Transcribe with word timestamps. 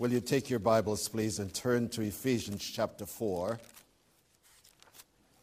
Will 0.00 0.12
you 0.12 0.22
take 0.22 0.48
your 0.48 0.60
Bibles, 0.60 1.06
please, 1.08 1.40
and 1.40 1.52
turn 1.52 1.90
to 1.90 2.00
Ephesians 2.00 2.64
chapter 2.64 3.04
4? 3.04 3.60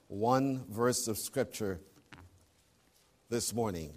One 0.08 0.64
verse 0.68 1.08
of 1.08 1.20
Scripture 1.20 1.80
this 3.30 3.54
morning. 3.54 3.94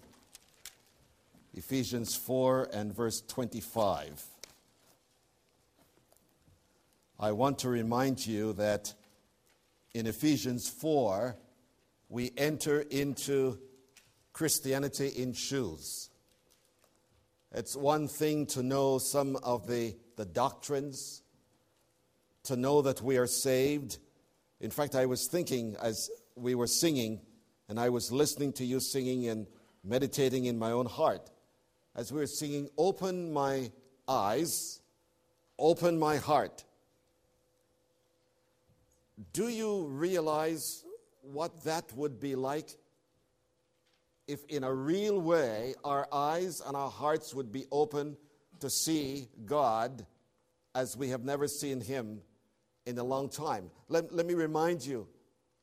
Ephesians 1.54 2.15
4 2.15 2.69
and 2.75 2.95
verse 2.95 3.23
25. 3.23 4.23
I 7.19 7.33
want 7.33 7.61
to 7.61 7.71
remind 7.71 8.27
you 8.27 8.53
that 8.53 8.92
in 9.95 10.06
Ephesians 10.06 10.69
4, 10.69 11.37
we 12.11 12.33
enter 12.37 12.83
into 12.83 13.58
Christianity 14.35 15.08
in 15.08 15.33
shoes. 15.33 16.09
It's 17.52 17.74
one 17.77 18.06
thing 18.06 18.46
to 18.46 18.62
know 18.62 18.98
some 18.98 19.37
of 19.37 19.66
the, 19.66 19.96
the 20.16 20.24
doctrines, 20.24 21.23
to 22.45 22.56
know 22.56 22.82
that 22.82 23.02
we 23.02 23.16
are 23.16 23.27
saved. 23.27 23.98
In 24.60 24.70
fact, 24.70 24.95
I 24.95 25.06
was 25.06 25.27
thinking 25.27 25.77
as 25.82 26.10
we 26.36 26.55
were 26.55 26.68
singing, 26.68 27.20
and 27.68 27.80
I 27.80 27.88
was 27.88 28.12
listening 28.12 28.52
to 28.55 28.64
you 28.64 28.78
singing 28.78 29.27
and 29.28 29.46
meditating 29.82 30.44
in 30.44 30.58
my 30.58 30.70
own 30.70 30.86
heart, 30.86 31.28
as 31.96 32.12
we 32.12 32.20
were 32.20 32.27
singing, 32.27 32.68
Open 32.78 33.32
my 33.32 33.72
eyes, 34.06 34.80
open 35.58 35.98
my 35.98 36.19
heart. 36.19 36.64
Do 39.32 39.48
you 39.48 39.86
realize 39.86 40.84
what 41.22 41.64
that 41.64 41.92
would 41.96 42.20
be 42.20 42.36
like 42.36 42.77
if 44.30 44.45
in 44.47 44.62
a 44.62 44.73
real 44.73 45.20
way 45.20 45.75
our 45.84 46.07
eyes 46.12 46.62
and 46.65 46.77
our 46.77 46.91
hearts 46.91 47.34
would 47.34 47.51
be 47.51 47.66
open 47.73 48.16
to 48.61 48.70
see 48.70 49.29
God 49.45 50.06
as 50.75 50.97
we 50.97 51.09
have 51.09 51.25
never 51.25 51.48
seen 51.48 51.80
Him 51.80 52.20
in 52.87 52.97
a 52.98 53.03
long 53.03 53.29
time. 53.29 53.70
Let, 53.89 54.14
let 54.14 54.27
me 54.27 54.34
remind 54.34 54.87
you 54.87 55.09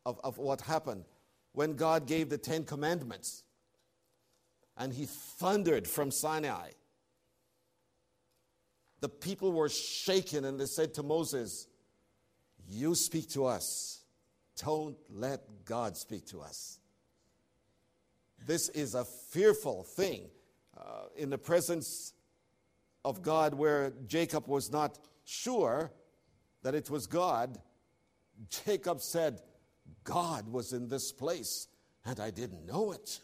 of, 0.06 0.20
of 0.24 0.38
what 0.38 0.62
happened 0.62 1.06
when 1.54 1.76
God 1.76 2.08
gave 2.08 2.30
the 2.30 2.38
Ten 2.38 2.66
Commandments 2.66 3.44
and 4.76 4.92
He 4.94 5.06
thundered 5.06 5.88
from 5.88 6.12
Sinai. 6.12 6.72
The 9.00 9.10
people 9.10 9.54
were 9.54 9.70
shaken 9.70 10.44
and 10.44 10.60
they 10.60 10.66
said 10.66 10.94
to 10.96 11.04
Moses, 11.04 11.68
You 12.68 12.96
speak 12.96 13.30
to 13.30 13.46
us. 13.46 14.02
Don't 14.62 14.98
let 15.10 15.42
God 15.64 15.96
speak 15.96 16.26
to 16.28 16.42
us. 16.42 16.80
This 18.46 18.70
is 18.70 18.96
a 18.96 19.06
fearful 19.06 19.84
thing 19.84 20.30
uh, 20.78 20.82
in 21.16 21.30
the 21.30 21.38
presence 21.38 22.14
of 23.04 23.22
God 23.22 23.54
where 23.54 23.94
Jacob 24.06 24.48
was 24.48 24.72
not 24.72 25.00
sure 25.26 25.92
that 26.64 26.76
it 26.76 26.90
was 26.90 27.08
God. 27.08 27.58
Jacob 28.66 29.02
said, 29.02 29.42
God 30.04 30.52
was 30.52 30.74
in 30.74 30.88
this 30.88 31.12
place 31.12 31.68
and 32.06 32.20
I 32.20 32.32
didn't 32.32 32.66
know 32.66 32.92
it. 32.92 33.20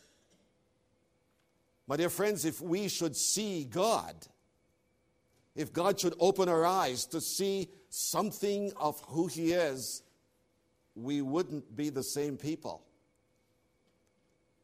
My 1.88 1.97
dear 1.97 2.09
friends, 2.09 2.45
if 2.45 2.61
we 2.61 2.88
should 2.88 3.16
see 3.16 3.66
God, 3.66 4.16
if 5.56 5.73
God 5.73 6.00
should 6.00 6.16
open 6.19 6.50
our 6.50 6.66
eyes 6.66 7.06
to 7.08 7.22
see 7.22 7.69
something 7.89 8.72
of 8.78 9.00
who 9.08 9.28
He 9.28 9.52
is, 9.52 10.02
we 10.95 11.22
wouldn't 11.22 11.75
be 11.75 11.89
the 11.89 12.03
same 12.03 12.38
people. 12.38 12.84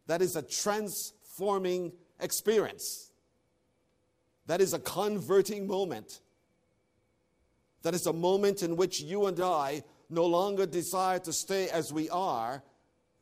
That 0.09 0.23
is 0.23 0.35
a 0.35 0.41
transforming 0.41 1.91
experience. 2.19 3.11
That 4.47 4.59
is 4.59 4.73
a 4.73 4.79
converting 4.79 5.67
moment. 5.67 6.21
That 7.83 7.93
is 7.93 8.07
a 8.07 8.11
moment 8.13 8.63
in 8.63 8.75
which 8.75 9.01
you 9.01 9.27
and 9.27 9.39
I 9.39 9.83
no 10.09 10.25
longer 10.25 10.65
desire 10.65 11.19
to 11.19 11.31
stay 11.31 11.69
as 11.69 11.93
we 11.93 12.09
are, 12.09 12.63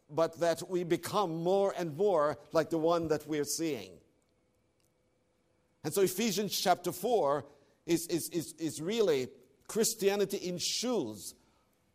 but 0.10 0.40
that 0.40 0.64
we 0.70 0.86
become 0.86 1.44
more 1.44 1.74
and 1.78 1.98
more 1.98 2.38
like 2.54 2.70
the 2.70 2.78
one 2.78 3.10
that 3.10 3.28
we're 3.28 3.44
seeing. 3.44 3.92
And 5.84 5.94
so 5.94 6.04
Ephesians 6.04 6.58
chapter 6.58 6.94
4 6.94 7.44
is, 7.86 8.08
is, 8.08 8.30
is, 8.30 8.54
is 8.54 8.82
really 8.82 9.28
Christianity 9.68 10.38
in 10.38 10.58
shoes 10.58 11.36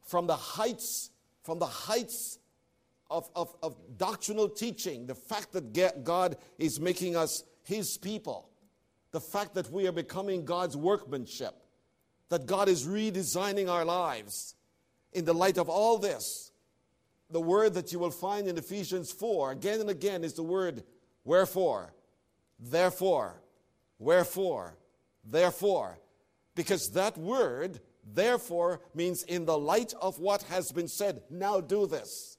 from 0.05 0.27
the 0.27 0.37
heights, 0.37 1.09
from 1.45 1.61
the 1.61 1.67
heights 1.67 2.39
of, 3.13 3.31
of, 3.37 3.55
of 3.63 3.77
doctrinal 3.99 4.49
teaching, 4.49 5.07
the 5.07 5.15
fact 5.15 5.53
that 5.53 6.03
God 6.03 6.37
is 6.59 6.81
making 6.81 7.15
us 7.15 7.45
His 7.63 7.99
people, 7.99 8.49
the 9.13 9.21
fact 9.21 9.55
that 9.55 9.71
we 9.71 9.87
are 9.87 9.93
becoming 9.93 10.45
God's 10.45 10.77
workmanship, 10.77 11.55
that 12.31 12.47
God 12.47 12.69
is 12.69 12.87
redesigning 12.87 13.69
our 13.69 13.85
lives. 13.85 14.55
In 15.13 15.27
the 15.27 15.35
light 15.35 15.59
of 15.59 15.69
all 15.69 15.99
this, 15.99 16.53
the 17.31 17.41
word 17.41 17.75
that 17.75 17.93
you 17.93 17.99
will 17.99 18.11
find 18.11 18.49
in 18.49 18.57
Ephesians 18.57 19.13
4 19.13 19.53
again 19.53 19.81
and 19.81 19.91
again 19.91 20.25
is 20.25 20.33
the 20.33 20.43
word 20.43 20.83
wherefore, 21.25 21.93
therefore, 22.59 23.43
wherefore, 23.99 24.79
therefore. 25.23 25.99
Because 26.55 26.91
that 26.93 27.17
word, 27.19 27.81
therefore, 28.15 28.81
means 28.95 29.23
in 29.23 29.45
the 29.45 29.59
light 29.59 29.93
of 30.01 30.19
what 30.19 30.43
has 30.45 30.73
been 30.73 30.89
said, 30.89 31.23
now 31.31 31.61
do 31.61 31.87
this 31.87 32.39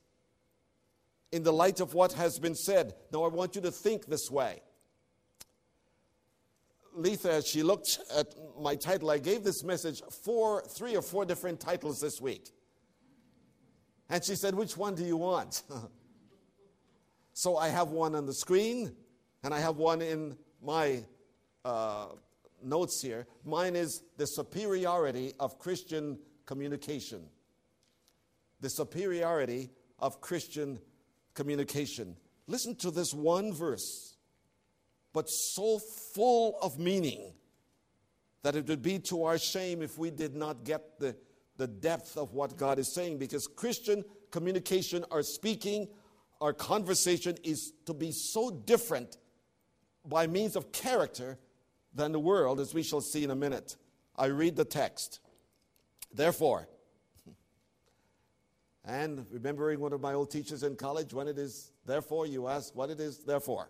in 1.33 1.41
the 1.41 1.51
light 1.51 1.79
of 1.79 1.95
what 1.95 2.13
has 2.13 2.37
been 2.37 2.53
said. 2.53 2.93
Now, 3.11 3.23
I 3.23 3.27
want 3.27 3.55
you 3.55 3.61
to 3.63 3.71
think 3.71 4.05
this 4.05 4.29
way. 4.29 4.61
Letha, 6.95 7.33
as 7.33 7.47
she 7.47 7.63
looked 7.63 7.97
at 8.15 8.27
my 8.61 8.75
title, 8.75 9.09
I 9.09 9.17
gave 9.17 9.43
this 9.43 9.63
message 9.63 10.03
four, 10.23 10.61
three 10.61 10.95
or 10.95 11.01
four 11.01 11.25
different 11.25 11.59
titles 11.59 11.99
this 11.99 12.21
week. 12.21 12.51
And 14.11 14.23
she 14.23 14.35
said, 14.35 14.53
Which 14.53 14.77
one 14.77 14.93
do 14.93 15.03
you 15.03 15.17
want? 15.17 15.63
so 17.33 17.57
I 17.57 17.69
have 17.69 17.87
one 17.87 18.13
on 18.13 18.27
the 18.27 18.33
screen, 18.33 18.95
and 19.43 19.55
I 19.55 19.59
have 19.59 19.77
one 19.77 20.03
in 20.03 20.37
my 20.61 21.03
uh, 21.65 22.09
notes 22.63 23.01
here. 23.01 23.25
Mine 23.43 23.75
is 23.75 24.03
The 24.17 24.27
Superiority 24.27 25.33
of 25.39 25.57
Christian 25.57 26.19
Communication. 26.45 27.23
The 28.61 28.69
Superiority 28.69 29.71
of 29.97 30.21
Christian 30.21 30.79
communication. 31.33 32.15
Listen 32.47 32.75
to 32.77 32.91
this 32.91 33.13
one 33.13 33.53
verse, 33.53 34.15
but 35.13 35.29
so 35.29 35.79
full 36.13 36.57
of 36.61 36.79
meaning 36.79 37.33
that 38.43 38.55
it 38.55 38.67
would 38.67 38.81
be 38.81 38.99
to 38.99 39.23
our 39.23 39.37
shame 39.37 39.81
if 39.81 39.97
we 39.97 40.11
did 40.11 40.35
not 40.35 40.65
get 40.65 40.99
the, 40.99 41.15
the 41.57 41.67
depth 41.67 42.17
of 42.17 42.33
what 42.33 42.57
God 42.57 42.77
is 42.77 42.93
saying. 42.93 43.17
Because 43.17 43.47
Christian 43.47 44.03
communication, 44.31 45.05
our 45.11 45.23
speaking, 45.23 45.87
our 46.41 46.53
conversation 46.53 47.37
is 47.43 47.71
to 47.85 47.93
be 47.93 48.11
so 48.11 48.51
different 48.51 49.17
by 50.05 50.27
means 50.27 50.57
of 50.57 50.73
character 50.73 51.37
than 51.93 52.11
the 52.11 52.19
world, 52.19 52.59
as 52.59 52.73
we 52.73 52.83
shall 52.83 53.01
see 53.01 53.23
in 53.23 53.31
a 53.31 53.35
minute. 53.35 53.77
I 54.15 54.25
read 54.25 54.55
the 54.55 54.65
text. 54.65 55.19
Therefore, 56.13 56.67
and 58.85 59.25
remembering 59.31 59.79
one 59.79 59.93
of 59.93 60.01
my 60.01 60.13
old 60.13 60.29
teachers 60.29 60.63
in 60.63 60.75
college, 60.75 61.13
when 61.13 61.27
it 61.27 61.37
is 61.37 61.71
therefore, 61.85 62.25
you 62.25 62.47
ask 62.47 62.75
what 62.75 62.89
it 62.89 62.99
is 62.99 63.19
therefore. 63.19 63.69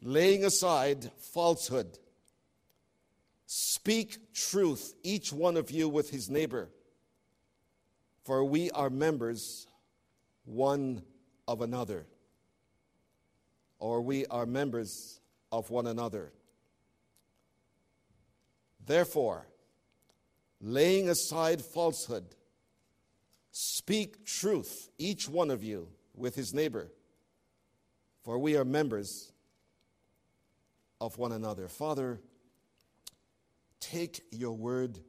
Laying 0.00 0.44
aside 0.44 1.10
falsehood, 1.32 1.98
speak 3.46 4.32
truth, 4.34 4.94
each 5.04 5.32
one 5.32 5.56
of 5.56 5.70
you 5.70 5.88
with 5.88 6.10
his 6.10 6.28
neighbor, 6.28 6.68
for 8.24 8.44
we 8.44 8.70
are 8.72 8.90
members 8.90 9.68
one 10.44 11.02
of 11.46 11.60
another, 11.60 12.06
or 13.78 14.00
we 14.00 14.26
are 14.26 14.46
members 14.46 15.20
of 15.52 15.70
one 15.70 15.86
another. 15.86 16.32
Therefore, 18.84 19.46
laying 20.62 21.08
aside 21.08 21.60
falsehood, 21.60 22.24
speak 23.50 24.24
truth, 24.24 24.88
each 24.96 25.28
one 25.28 25.50
of 25.50 25.62
you, 25.64 25.88
with 26.14 26.36
his 26.36 26.54
neighbor, 26.54 26.90
for 28.22 28.38
we 28.38 28.56
are 28.56 28.64
members 28.64 29.32
of 31.00 31.18
one 31.18 31.32
another. 31.32 31.66
Father, 31.66 32.20
take 33.80 34.22
your 34.30 34.52
word 34.52 35.00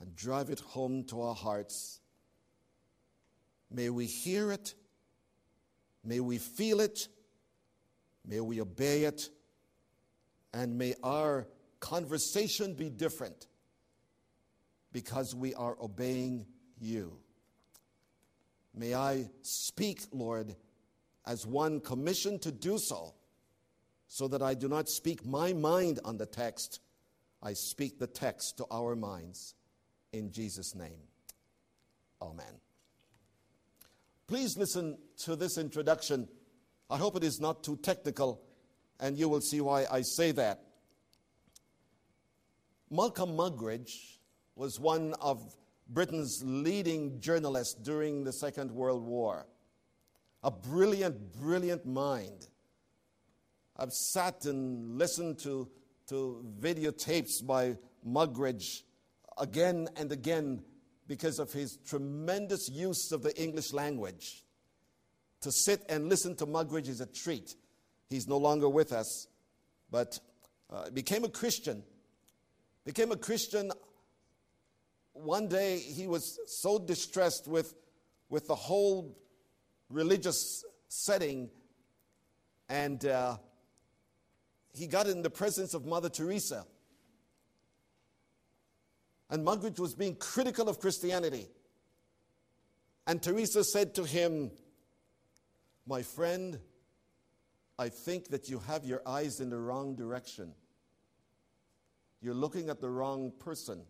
and 0.00 0.16
drive 0.16 0.50
it 0.50 0.58
home 0.60 1.04
to 1.04 1.22
our 1.22 1.34
hearts. 1.34 2.00
May 3.70 3.90
we 3.90 4.06
hear 4.06 4.50
it, 4.50 4.74
may 6.02 6.18
we 6.18 6.38
feel 6.38 6.80
it, 6.80 7.06
may 8.26 8.40
we 8.40 8.60
obey 8.60 9.04
it, 9.04 9.28
and 10.52 10.76
may 10.76 10.94
our 11.04 11.46
conversation 11.78 12.74
be 12.74 12.90
different 12.90 13.46
because 14.92 15.34
we 15.34 15.54
are 15.54 15.76
obeying 15.80 16.46
you. 16.78 17.18
May 18.74 18.94
I 18.94 19.30
speak, 19.42 20.02
Lord, 20.12 20.54
as 21.26 21.46
one 21.46 21.80
commissioned 21.80 22.42
to 22.42 22.52
do 22.52 22.78
so, 22.78 23.14
so 24.06 24.26
that 24.28 24.42
I 24.42 24.54
do 24.54 24.68
not 24.68 24.88
speak 24.88 25.24
my 25.24 25.52
mind 25.52 26.00
on 26.04 26.16
the 26.16 26.26
text, 26.26 26.80
I 27.42 27.52
speak 27.52 27.98
the 27.98 28.08
text 28.08 28.56
to 28.58 28.66
our 28.70 28.96
minds 28.96 29.54
in 30.12 30.32
Jesus' 30.32 30.74
name. 30.74 30.98
Amen. 32.20 32.60
Please 34.26 34.56
listen 34.56 34.98
to 35.18 35.36
this 35.36 35.58
introduction. 35.58 36.28
I 36.88 36.96
hope 36.96 37.16
it 37.16 37.24
is 37.24 37.40
not 37.40 37.62
too 37.62 37.76
technical, 37.76 38.42
and 38.98 39.16
you 39.16 39.28
will 39.28 39.40
see 39.40 39.60
why 39.60 39.86
I 39.90 40.02
say 40.02 40.32
that. 40.32 40.60
Malcolm 42.90 43.30
Muggeridge 43.30 44.18
was 44.60 44.78
one 44.78 45.14
of 45.22 45.56
Britain's 45.88 46.42
leading 46.44 47.18
journalists 47.18 47.72
during 47.72 48.24
the 48.24 48.32
Second 48.34 48.70
World 48.70 49.02
War. 49.02 49.46
A 50.42 50.50
brilliant, 50.50 51.32
brilliant 51.40 51.86
mind. 51.86 52.46
I've 53.78 53.90
sat 53.90 54.44
and 54.44 54.98
listened 54.98 55.38
to, 55.44 55.66
to 56.08 56.44
videotapes 56.60 57.42
by 57.42 57.78
Muggeridge 58.06 58.82
again 59.38 59.88
and 59.96 60.12
again 60.12 60.62
because 61.06 61.38
of 61.38 61.50
his 61.54 61.78
tremendous 61.86 62.68
use 62.68 63.12
of 63.12 63.22
the 63.22 63.34
English 63.42 63.72
language. 63.72 64.44
To 65.40 65.50
sit 65.50 65.80
and 65.88 66.10
listen 66.10 66.36
to 66.36 66.44
Muggeridge 66.44 66.88
is 66.88 67.00
a 67.00 67.06
treat. 67.06 67.54
He's 68.10 68.28
no 68.28 68.36
longer 68.36 68.68
with 68.68 68.92
us, 68.92 69.26
but 69.90 70.18
uh, 70.68 70.90
became 70.90 71.24
a 71.24 71.30
Christian. 71.30 71.82
Became 72.84 73.10
a 73.10 73.16
Christian. 73.16 73.72
One 75.22 75.48
day 75.48 75.78
he 75.78 76.06
was 76.06 76.38
so 76.46 76.78
distressed 76.78 77.46
with, 77.46 77.74
with 78.30 78.46
the 78.46 78.54
whole 78.54 79.18
religious 79.90 80.64
setting, 80.88 81.50
and 82.68 83.04
uh, 83.04 83.36
he 84.72 84.86
got 84.86 85.06
in 85.06 85.22
the 85.22 85.30
presence 85.30 85.74
of 85.74 85.84
Mother 85.84 86.08
Teresa. 86.08 86.64
And 89.28 89.46
Muggeridge 89.46 89.78
was 89.78 89.94
being 89.94 90.16
critical 90.16 90.68
of 90.68 90.80
Christianity. 90.80 91.48
And 93.06 93.22
Teresa 93.22 93.62
said 93.62 93.94
to 93.96 94.04
him, 94.04 94.50
My 95.86 96.02
friend, 96.02 96.58
I 97.78 97.90
think 97.90 98.28
that 98.28 98.48
you 98.48 98.58
have 98.60 98.84
your 98.84 99.02
eyes 99.06 99.40
in 99.40 99.50
the 99.50 99.58
wrong 99.58 99.96
direction. 99.96 100.54
You're 102.20 102.34
looking 102.34 102.70
at 102.70 102.80
the 102.80 102.90
wrong 102.90 103.32
person. 103.38 103.82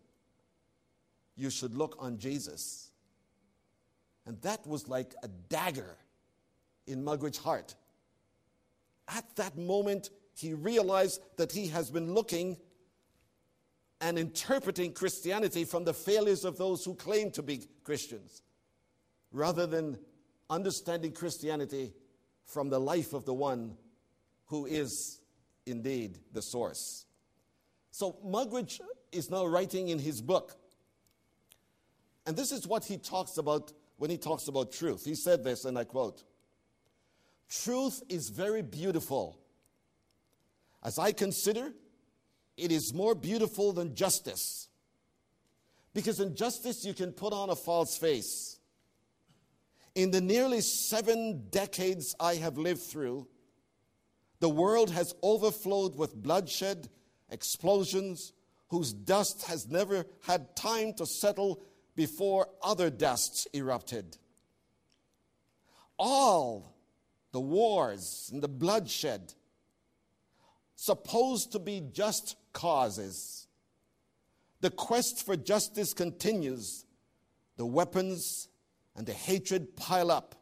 You 1.40 1.48
should 1.48 1.74
look 1.74 1.96
on 1.98 2.18
Jesus. 2.18 2.90
And 4.26 4.38
that 4.42 4.66
was 4.66 4.88
like 4.88 5.14
a 5.22 5.28
dagger 5.28 5.96
in 6.86 7.02
Muggeridge's 7.02 7.38
heart. 7.38 7.74
At 9.08 9.24
that 9.36 9.56
moment, 9.56 10.10
he 10.34 10.52
realized 10.52 11.22
that 11.38 11.50
he 11.50 11.68
has 11.68 11.90
been 11.90 12.12
looking 12.12 12.58
and 14.02 14.18
interpreting 14.18 14.92
Christianity 14.92 15.64
from 15.64 15.84
the 15.84 15.94
failures 15.94 16.44
of 16.44 16.58
those 16.58 16.84
who 16.84 16.94
claim 16.94 17.30
to 17.30 17.42
be 17.42 17.62
Christians, 17.84 18.42
rather 19.32 19.66
than 19.66 19.98
understanding 20.50 21.12
Christianity 21.12 21.94
from 22.44 22.68
the 22.68 22.78
life 22.78 23.14
of 23.14 23.24
the 23.24 23.34
one 23.34 23.78
who 24.46 24.66
is 24.66 25.20
indeed 25.64 26.18
the 26.32 26.42
source. 26.42 27.06
So 27.92 28.18
Muggeridge 28.26 28.80
is 29.10 29.30
now 29.30 29.46
writing 29.46 29.88
in 29.88 29.98
his 29.98 30.20
book, 30.20 30.56
and 32.26 32.36
this 32.36 32.52
is 32.52 32.66
what 32.66 32.84
he 32.84 32.98
talks 32.98 33.38
about 33.38 33.72
when 33.96 34.10
he 34.10 34.18
talks 34.18 34.48
about 34.48 34.72
truth. 34.72 35.04
He 35.04 35.14
said 35.14 35.44
this, 35.44 35.64
and 35.64 35.78
I 35.78 35.84
quote 35.84 36.22
Truth 37.48 38.02
is 38.08 38.28
very 38.30 38.62
beautiful. 38.62 39.38
As 40.82 40.98
I 40.98 41.12
consider, 41.12 41.72
it 42.56 42.72
is 42.72 42.94
more 42.94 43.14
beautiful 43.14 43.72
than 43.72 43.94
justice. 43.94 44.68
Because 45.92 46.20
in 46.20 46.36
justice, 46.36 46.84
you 46.84 46.94
can 46.94 47.12
put 47.12 47.32
on 47.32 47.50
a 47.50 47.56
false 47.56 47.98
face. 47.98 48.58
In 49.94 50.12
the 50.12 50.20
nearly 50.20 50.60
seven 50.60 51.48
decades 51.50 52.14
I 52.20 52.36
have 52.36 52.56
lived 52.56 52.82
through, 52.82 53.26
the 54.38 54.48
world 54.48 54.90
has 54.90 55.14
overflowed 55.22 55.96
with 55.96 56.14
bloodshed, 56.14 56.88
explosions, 57.28 58.32
whose 58.68 58.92
dust 58.92 59.42
has 59.46 59.68
never 59.68 60.06
had 60.26 60.54
time 60.54 60.94
to 60.94 61.06
settle 61.06 61.60
before 61.94 62.48
other 62.62 62.90
dusts 62.90 63.46
erupted. 63.52 64.16
All 65.98 66.74
the 67.32 67.40
wars 67.40 68.30
and 68.32 68.42
the 68.42 68.48
bloodshed 68.48 69.34
supposed 70.74 71.52
to 71.52 71.58
be 71.58 71.82
just 71.92 72.36
causes. 72.52 73.46
The 74.60 74.70
quest 74.70 75.24
for 75.24 75.36
justice 75.36 75.92
continues. 75.92 76.84
The 77.56 77.66
weapons 77.66 78.48
and 78.96 79.06
the 79.06 79.12
hatred 79.12 79.76
pile 79.76 80.10
up. 80.10 80.34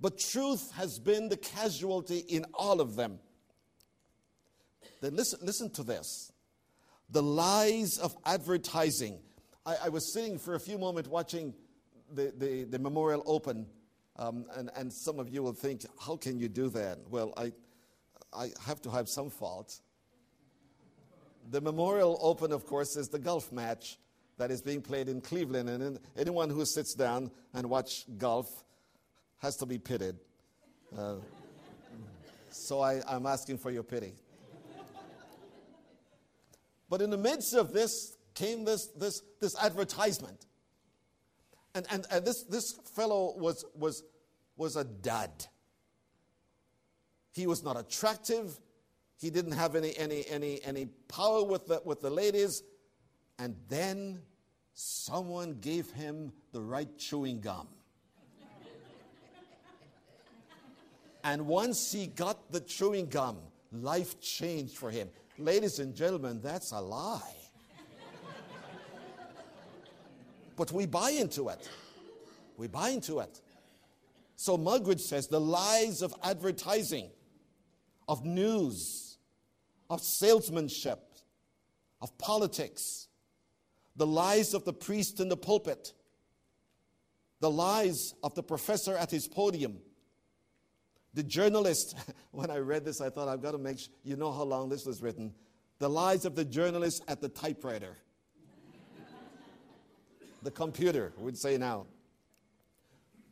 But 0.00 0.18
truth 0.18 0.72
has 0.72 0.98
been 0.98 1.28
the 1.28 1.36
casualty 1.36 2.18
in 2.18 2.46
all 2.54 2.80
of 2.80 2.96
them. 2.96 3.18
Then 5.02 5.14
listen, 5.14 5.40
listen 5.42 5.70
to 5.72 5.82
this 5.82 6.32
the 7.10 7.22
lies 7.22 7.98
of 7.98 8.16
advertising. 8.24 9.18
I, 9.66 9.76
I 9.84 9.88
was 9.88 10.12
sitting 10.12 10.38
for 10.38 10.54
a 10.54 10.60
few 10.60 10.78
moments 10.78 11.08
watching 11.08 11.54
the, 12.12 12.32
the, 12.36 12.64
the 12.64 12.78
memorial 12.78 13.22
open, 13.26 13.66
um, 14.16 14.46
and, 14.56 14.70
and 14.76 14.92
some 14.92 15.18
of 15.18 15.28
you 15.28 15.42
will 15.42 15.52
think, 15.52 15.84
how 16.00 16.16
can 16.16 16.38
you 16.38 16.48
do 16.48 16.68
that? 16.70 16.98
Well, 17.08 17.32
I, 17.36 17.52
I 18.32 18.50
have 18.66 18.80
to 18.82 18.90
have 18.90 19.08
some 19.08 19.30
fault. 19.30 19.80
The 21.50 21.60
Memorial 21.60 22.18
Open, 22.22 22.52
of 22.52 22.64
course, 22.64 22.96
is 22.96 23.08
the 23.08 23.18
golf 23.18 23.50
match 23.50 23.98
that 24.38 24.50
is 24.50 24.62
being 24.62 24.82
played 24.82 25.08
in 25.08 25.20
Cleveland, 25.20 25.68
and 25.68 25.98
anyone 26.16 26.48
who 26.48 26.64
sits 26.64 26.94
down 26.94 27.30
and 27.54 27.68
watch 27.68 28.04
golf 28.18 28.46
has 29.38 29.56
to 29.56 29.66
be 29.66 29.78
pitied. 29.78 30.16
Uh, 30.96 31.16
so 32.50 32.80
I, 32.80 33.00
I'm 33.08 33.26
asking 33.26 33.58
for 33.58 33.70
your 33.70 33.82
pity. 33.82 34.12
But 36.88 37.02
in 37.02 37.10
the 37.10 37.18
midst 37.18 37.54
of 37.54 37.72
this 37.72 38.16
came 38.40 38.64
this, 38.64 38.86
this, 38.86 39.22
this 39.40 39.54
advertisement. 39.60 40.46
And, 41.74 41.86
and, 41.90 42.06
and 42.10 42.24
this, 42.24 42.42
this 42.44 42.72
fellow 42.94 43.34
was, 43.36 43.64
was, 43.74 44.02
was 44.56 44.76
a 44.76 44.84
dud. 44.84 45.46
He 47.32 47.46
was 47.46 47.62
not 47.62 47.78
attractive. 47.78 48.58
He 49.20 49.30
didn't 49.30 49.52
have 49.52 49.76
any, 49.76 49.96
any, 49.96 50.24
any, 50.28 50.60
any 50.64 50.86
power 51.06 51.44
with 51.44 51.66
the, 51.66 51.82
with 51.84 52.00
the 52.00 52.10
ladies. 52.10 52.62
And 53.38 53.54
then 53.68 54.22
someone 54.72 55.58
gave 55.60 55.90
him 55.90 56.32
the 56.52 56.62
right 56.62 56.96
chewing 56.98 57.40
gum. 57.40 57.68
and 61.22 61.46
once 61.46 61.92
he 61.92 62.06
got 62.06 62.50
the 62.50 62.60
chewing 62.60 63.06
gum, 63.06 63.36
life 63.70 64.18
changed 64.20 64.78
for 64.78 64.90
him. 64.90 65.10
Ladies 65.38 65.78
and 65.78 65.94
gentlemen, 65.94 66.40
that's 66.42 66.72
a 66.72 66.80
lie. 66.80 67.39
But 70.60 70.72
we 70.72 70.84
buy 70.84 71.12
into 71.12 71.48
it. 71.48 71.70
We 72.58 72.66
buy 72.66 72.90
into 72.90 73.20
it. 73.20 73.40
So 74.36 74.58
Muggeridge 74.58 75.00
says 75.00 75.26
the 75.26 75.40
lies 75.40 76.02
of 76.02 76.14
advertising 76.22 77.08
of 78.06 78.26
news, 78.26 79.16
of 79.88 80.02
salesmanship, 80.02 81.00
of 82.02 82.18
politics, 82.18 83.08
the 83.96 84.06
lies 84.06 84.52
of 84.52 84.66
the 84.66 84.74
priest 84.74 85.18
in 85.18 85.30
the 85.30 85.36
pulpit, 85.36 85.94
the 87.40 87.50
lies 87.50 88.12
of 88.22 88.34
the 88.34 88.42
professor 88.42 88.94
at 88.98 89.10
his 89.10 89.26
podium, 89.26 89.78
the 91.14 91.22
journalist. 91.22 91.96
when 92.32 92.50
I 92.50 92.58
read 92.58 92.84
this, 92.84 93.00
I 93.00 93.08
thought, 93.08 93.28
I've 93.28 93.40
got 93.40 93.52
to 93.52 93.58
make 93.58 93.78
sure, 93.78 93.94
you 94.04 94.14
know 94.14 94.30
how 94.30 94.42
long 94.42 94.68
this 94.68 94.84
was 94.84 95.00
written. 95.00 95.32
The 95.78 95.88
lies 95.88 96.26
of 96.26 96.34
the 96.34 96.44
journalist 96.44 97.02
at 97.08 97.22
the 97.22 97.30
typewriter, 97.30 97.96
the 100.42 100.50
computer, 100.50 101.12
we'd 101.18 101.38
say 101.38 101.56
now. 101.58 101.86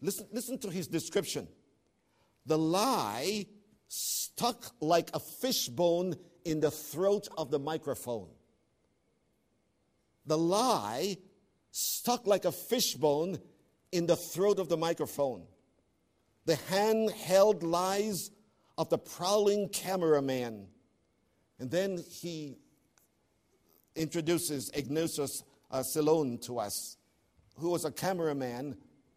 Listen, 0.01 0.27
listen 0.33 0.59
to 0.59 0.71
his 0.71 0.87
description. 0.87 1.49
The 2.47 2.59
lie 2.59 3.47
stuck 3.89 4.73
like 4.81 5.11
a 5.15 5.21
fishbone 5.21 6.17
in 6.45 6.61
the 6.61 6.71
throat 6.71 7.29
of 7.37 7.51
the 7.51 7.59
microphone. 7.59 8.29
The 10.27 10.39
lie 10.39 11.17
stuck 11.71 12.27
like 12.27 12.45
a 12.45 12.53
fishbone 12.53 13.39
in 13.93 14.07
the 14.07 14.17
throat 14.17 14.59
of 14.59 14.69
the 14.69 14.77
microphone. 14.77 15.45
The 16.45 16.57
handheld 16.71 17.63
lies 17.63 18.31
of 18.77 18.89
the 18.91 18.99
prowling 18.99 19.69
cameraman. 19.71 20.67
And 21.59 21.71
then 21.71 21.99
he 22.11 22.59
introduces 23.97 24.71
Ignatius 24.71 25.43
uh, 25.71 25.79
Silone 25.81 26.41
to 26.43 26.59
us, 26.59 26.98
who 27.59 27.71
was 27.71 27.85
a 27.85 27.91
cameraman 27.91 28.77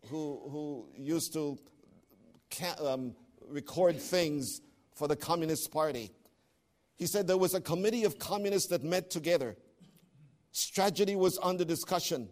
who, 0.09 0.41
who 0.49 0.87
used 0.95 1.33
to 1.33 1.57
ca- 2.49 2.75
um, 2.85 3.15
record 3.47 3.99
things 3.99 4.61
for 4.95 5.07
the 5.07 5.15
Communist 5.15 5.71
Party. 5.71 6.11
He 6.97 7.05
said 7.05 7.27
there 7.27 7.37
was 7.37 7.53
a 7.53 7.61
committee 7.61 8.03
of 8.03 8.19
communists 8.19 8.69
that 8.69 8.83
met 8.83 9.09
together. 9.09 9.55
Strategy 10.51 11.15
was 11.15 11.39
under 11.41 11.63
discussion. 11.63 12.29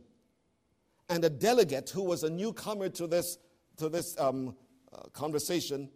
And 1.09 1.23
a 1.23 1.29
delegate 1.29 1.89
who 1.89 2.03
was 2.03 2.23
a 2.23 2.29
newcomer 2.29 2.89
to 2.89 3.07
this, 3.07 3.37
to 3.77 3.89
this 3.89 4.15
um, 4.19 4.55
uh, 4.93 5.03
conversation 5.13 5.89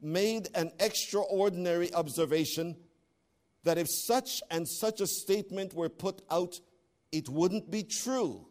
made 0.00 0.48
an 0.54 0.70
extraordinary 0.78 1.92
observation 1.94 2.76
that 3.64 3.78
if 3.78 3.88
such 3.88 4.42
and 4.50 4.68
such 4.68 5.00
a 5.00 5.06
statement 5.06 5.74
were 5.74 5.88
put 5.88 6.22
out, 6.30 6.60
it 7.10 7.28
wouldn't 7.28 7.70
be 7.70 7.82
true. 7.82 8.47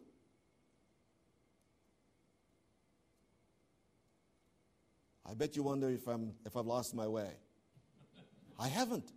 I 5.28 5.34
bet 5.34 5.56
you 5.56 5.62
wonder 5.62 5.90
if, 5.90 6.06
I'm, 6.06 6.32
if 6.46 6.56
I've 6.56 6.66
lost 6.66 6.94
my 6.94 7.06
way. 7.06 7.30
I 8.58 8.68
haven't. 8.68 9.12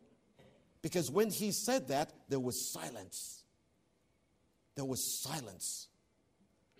Because 0.81 1.09
when 1.09 1.29
he 1.29 1.51
said 1.51 1.87
that, 1.87 2.11
there 2.27 2.39
was 2.39 2.71
silence. 2.71 3.43
There 4.75 4.85
was 4.85 5.03
silence. 5.21 5.87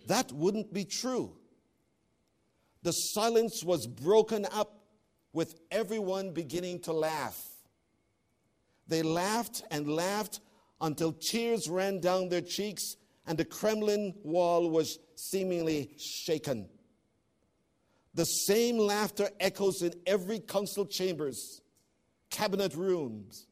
That 0.06 0.32
wouldn't 0.32 0.72
be 0.72 0.84
true. 0.84 1.36
The 2.82 2.92
silence 2.92 3.62
was 3.62 3.86
broken 3.86 4.46
up 4.52 4.84
with 5.32 5.54
everyone 5.70 6.32
beginning 6.32 6.80
to 6.80 6.92
laugh. 6.92 7.40
They 8.88 9.02
laughed 9.02 9.62
and 9.70 9.88
laughed 9.88 10.40
until 10.80 11.12
tears 11.12 11.68
ran 11.68 12.00
down 12.00 12.28
their 12.28 12.40
cheeks 12.40 12.96
and 13.26 13.38
the 13.38 13.44
Kremlin 13.44 14.14
wall 14.24 14.68
was 14.68 14.98
seemingly 15.14 15.94
shaken. 15.96 16.68
The 18.14 18.26
same 18.26 18.78
laughter 18.78 19.30
echoes 19.40 19.82
in 19.82 19.94
every 20.06 20.38
council 20.38 20.84
chambers, 20.84 21.62
cabinet 22.30 22.74
rooms, 22.74 23.46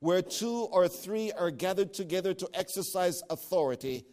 where 0.00 0.22
two 0.22 0.68
or 0.72 0.88
three 0.88 1.32
are 1.32 1.50
gathered 1.50 1.94
together 1.94 2.34
to 2.34 2.48
exercise 2.52 3.22
authority. 3.30 4.04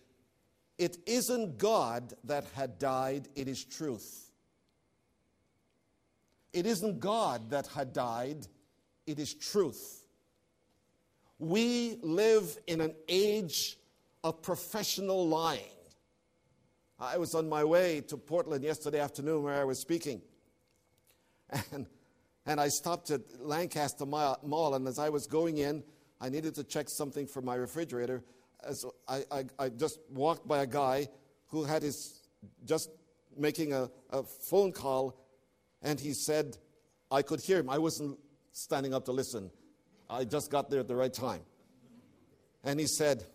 It 0.78 0.98
isn't 1.06 1.58
God 1.58 2.14
that 2.24 2.46
had 2.56 2.78
died, 2.78 3.28
it 3.36 3.48
is 3.48 3.64
truth. 3.64 4.32
It 6.52 6.68
isn't 6.68 7.00
God 7.00 7.50
that 7.50 7.68
had 7.68 7.94
died, 7.94 8.48
it 9.08 9.18
is 9.20 9.34
truth. 9.34 10.04
We 11.40 11.98
live 12.02 12.58
in 12.68 12.80
an 12.80 12.94
age 13.08 13.78
of 14.24 14.42
professional 14.42 15.28
lying. 15.28 15.62
I 17.04 17.18
was 17.18 17.36
on 17.36 17.50
my 17.50 17.66
way 17.66 18.00
to 18.08 18.16
Portland 18.16 18.64
yesterday 18.64 19.00
afternoon 19.02 19.44
where 19.44 19.56
I 19.60 19.66
was 19.66 19.80
speaking. 19.80 20.22
And, 21.72 21.86
and 22.46 22.62
I 22.62 22.70
stopped 22.70 23.12
at 23.12 23.22
Lancaster 23.40 24.06
Mall, 24.06 24.74
and 24.74 24.88
as 24.88 25.00
I 25.00 25.10
was 25.10 25.28
going 25.28 25.58
in, 25.58 25.84
I 26.22 26.30
needed 26.30 26.56
to 26.56 26.64
check 26.64 26.88
something 26.90 27.28
for 27.28 27.42
my 27.42 27.56
refrigerator. 27.56 28.24
So 28.72 28.96
I, 29.08 29.24
I, 29.30 29.44
I 29.60 29.70
just 29.70 30.00
walked 30.10 30.48
by 30.48 30.60
a 30.60 30.66
guy 30.66 31.10
who 31.48 31.66
had 31.66 31.84
his 31.84 32.22
just 32.66 32.90
making 33.38 33.74
a, 33.74 33.90
a 34.12 34.24
phone 34.24 34.72
call, 34.72 35.20
and 35.82 36.00
he 36.00 36.14
said, 36.14 36.58
I 37.12 37.22
could 37.22 37.42
hear 37.42 37.60
him. 37.60 37.70
I 37.70 37.80
wasn't 37.80 38.18
standing 38.54 38.94
up 38.94 39.04
to 39.06 39.12
listen. 39.12 39.52
I 40.10 40.24
just 40.24 40.50
got 40.50 40.70
there 40.70 40.80
at 40.80 40.88
the 40.88 40.96
right 40.96 41.14
time. 41.14 41.42
And 42.64 42.80
he 42.80 42.88
said, 42.88 43.26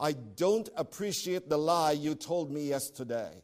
I 0.00 0.12
don't 0.12 0.68
appreciate 0.76 1.50
the 1.50 1.58
lie 1.58 1.92
you 1.92 2.14
told 2.14 2.50
me 2.50 2.66
yesterday. 2.66 3.42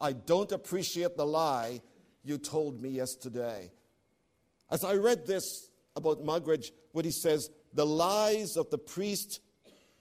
I 0.00 0.12
don't 0.12 0.52
appreciate 0.52 1.16
the 1.16 1.26
lie 1.26 1.82
you 2.22 2.38
told 2.38 2.80
me 2.80 2.90
yesterday. 2.90 3.72
As 4.70 4.84
I 4.84 4.94
read 4.94 5.26
this 5.26 5.68
about 5.96 6.24
Muggeridge, 6.24 6.70
what 6.92 7.04
he 7.04 7.10
says, 7.10 7.50
the 7.74 7.84
lies 7.84 8.56
of 8.56 8.70
the 8.70 8.78
priest 8.78 9.40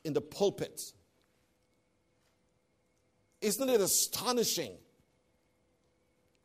in 0.03 0.13
the 0.13 0.21
pulpit. 0.21 0.79
Isn't 3.41 3.69
it 3.69 3.81
astonishing 3.81 4.73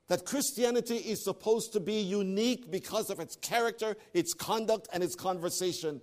that 0.08 0.24
Christianity 0.24 0.96
is 0.96 1.22
supposed 1.22 1.74
to 1.74 1.80
be 1.80 2.00
unique 2.00 2.70
because 2.70 3.10
of 3.10 3.20
its 3.20 3.36
character, 3.36 3.96
its 4.14 4.32
conduct, 4.32 4.88
and 4.90 5.02
its 5.02 5.14
conversation? 5.14 6.00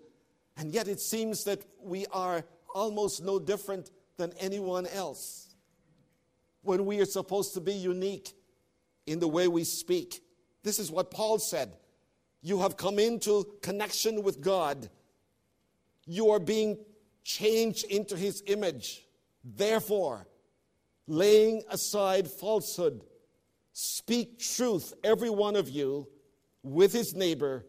And 0.55 0.71
yet 0.71 0.88
it 0.88 1.00
seems 1.00 1.43
that 1.45 1.63
we 1.81 2.05
are 2.12 2.43
almost 2.73 3.23
no 3.23 3.39
different 3.39 3.89
than 4.17 4.33
anyone 4.39 4.85
else 4.87 5.55
when 6.61 6.85
we 6.85 6.99
are 6.99 7.05
supposed 7.05 7.53
to 7.53 7.61
be 7.61 7.73
unique 7.73 8.33
in 9.05 9.19
the 9.19 9.27
way 9.27 9.47
we 9.47 9.63
speak. 9.63 10.21
This 10.63 10.79
is 10.79 10.89
what 10.91 11.11
Paul 11.11 11.39
said. 11.39 11.75
You 12.41 12.59
have 12.59 12.77
come 12.77 12.99
into 12.99 13.45
connection 13.61 14.23
with 14.23 14.41
God. 14.41 14.89
You 16.05 16.31
are 16.31 16.39
being 16.39 16.77
changed 17.23 17.85
into 17.85 18.15
his 18.15 18.43
image. 18.47 19.05
Therefore, 19.43 20.27
laying 21.07 21.63
aside 21.69 22.29
falsehood, 22.29 23.03
speak 23.73 24.39
truth, 24.39 24.93
every 25.03 25.29
one 25.29 25.55
of 25.55 25.69
you, 25.69 26.07
with 26.63 26.93
his 26.93 27.13
neighbor, 27.13 27.65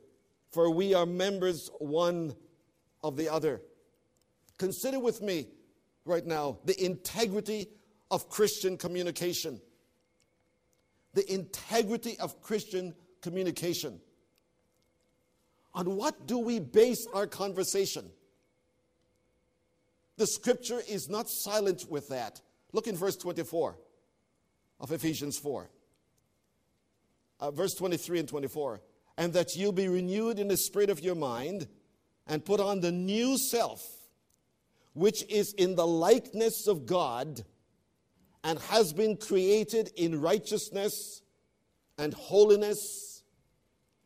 for 0.53 0.71
we 0.71 0.95
are 0.95 1.07
members 1.07 1.69
one 1.79 2.35
of 3.03 3.17
the 3.17 3.29
other. 3.29 3.61
Consider 4.65 4.99
with 4.99 5.21
me 5.21 5.47
right 6.07 6.25
now 6.25 6.57
the 6.65 6.83
integrity 6.83 7.69
of 8.11 8.31
Christian 8.31 8.79
communication. 8.79 9.61
The 11.13 11.31
integrity 11.31 12.19
of 12.19 12.41
Christian 12.41 12.95
communication. 13.21 14.01
On 15.75 15.97
what 15.97 16.27
do 16.27 16.39
we 16.39 16.61
base 16.61 17.07
our 17.13 17.27
conversation? 17.27 18.07
The 20.17 20.27
scripture 20.27 20.81
is 20.89 21.11
not 21.11 21.29
silent 21.29 21.85
with 21.91 22.09
that. 22.09 22.41
Look 22.73 22.87
in 22.87 22.97
verse 22.97 23.17
24 23.17 23.77
of 24.81 24.93
Ephesians 24.93 25.37
4. 25.37 25.69
Uh, 27.39 27.51
verse 27.51 27.75
23 27.75 28.21
and 28.21 28.29
24. 28.29 28.81
And 29.19 29.35
that 29.35 29.57
you 29.57 29.73
be 29.73 29.89
renewed 29.89 30.39
in 30.39 30.49
the 30.49 30.57
spirit 30.57 30.89
of 30.89 31.01
your 31.01 31.17
mind 31.17 31.69
and 32.27 32.43
put 32.43 32.61
on 32.61 32.81
the 32.81 32.93
new 32.93 33.37
self, 33.37 34.04
which 34.95 35.25
is 35.29 35.53
in 35.53 35.77
the 35.77 35.87
likeness 35.87 36.67
of 36.67 36.87
God 36.87 37.45
and 38.43 38.59
has 38.59 38.93
been 38.93 39.17
created 39.17 39.91
in 39.97 40.21
righteousness 40.21 41.23
and 41.99 42.13
holiness 42.15 43.23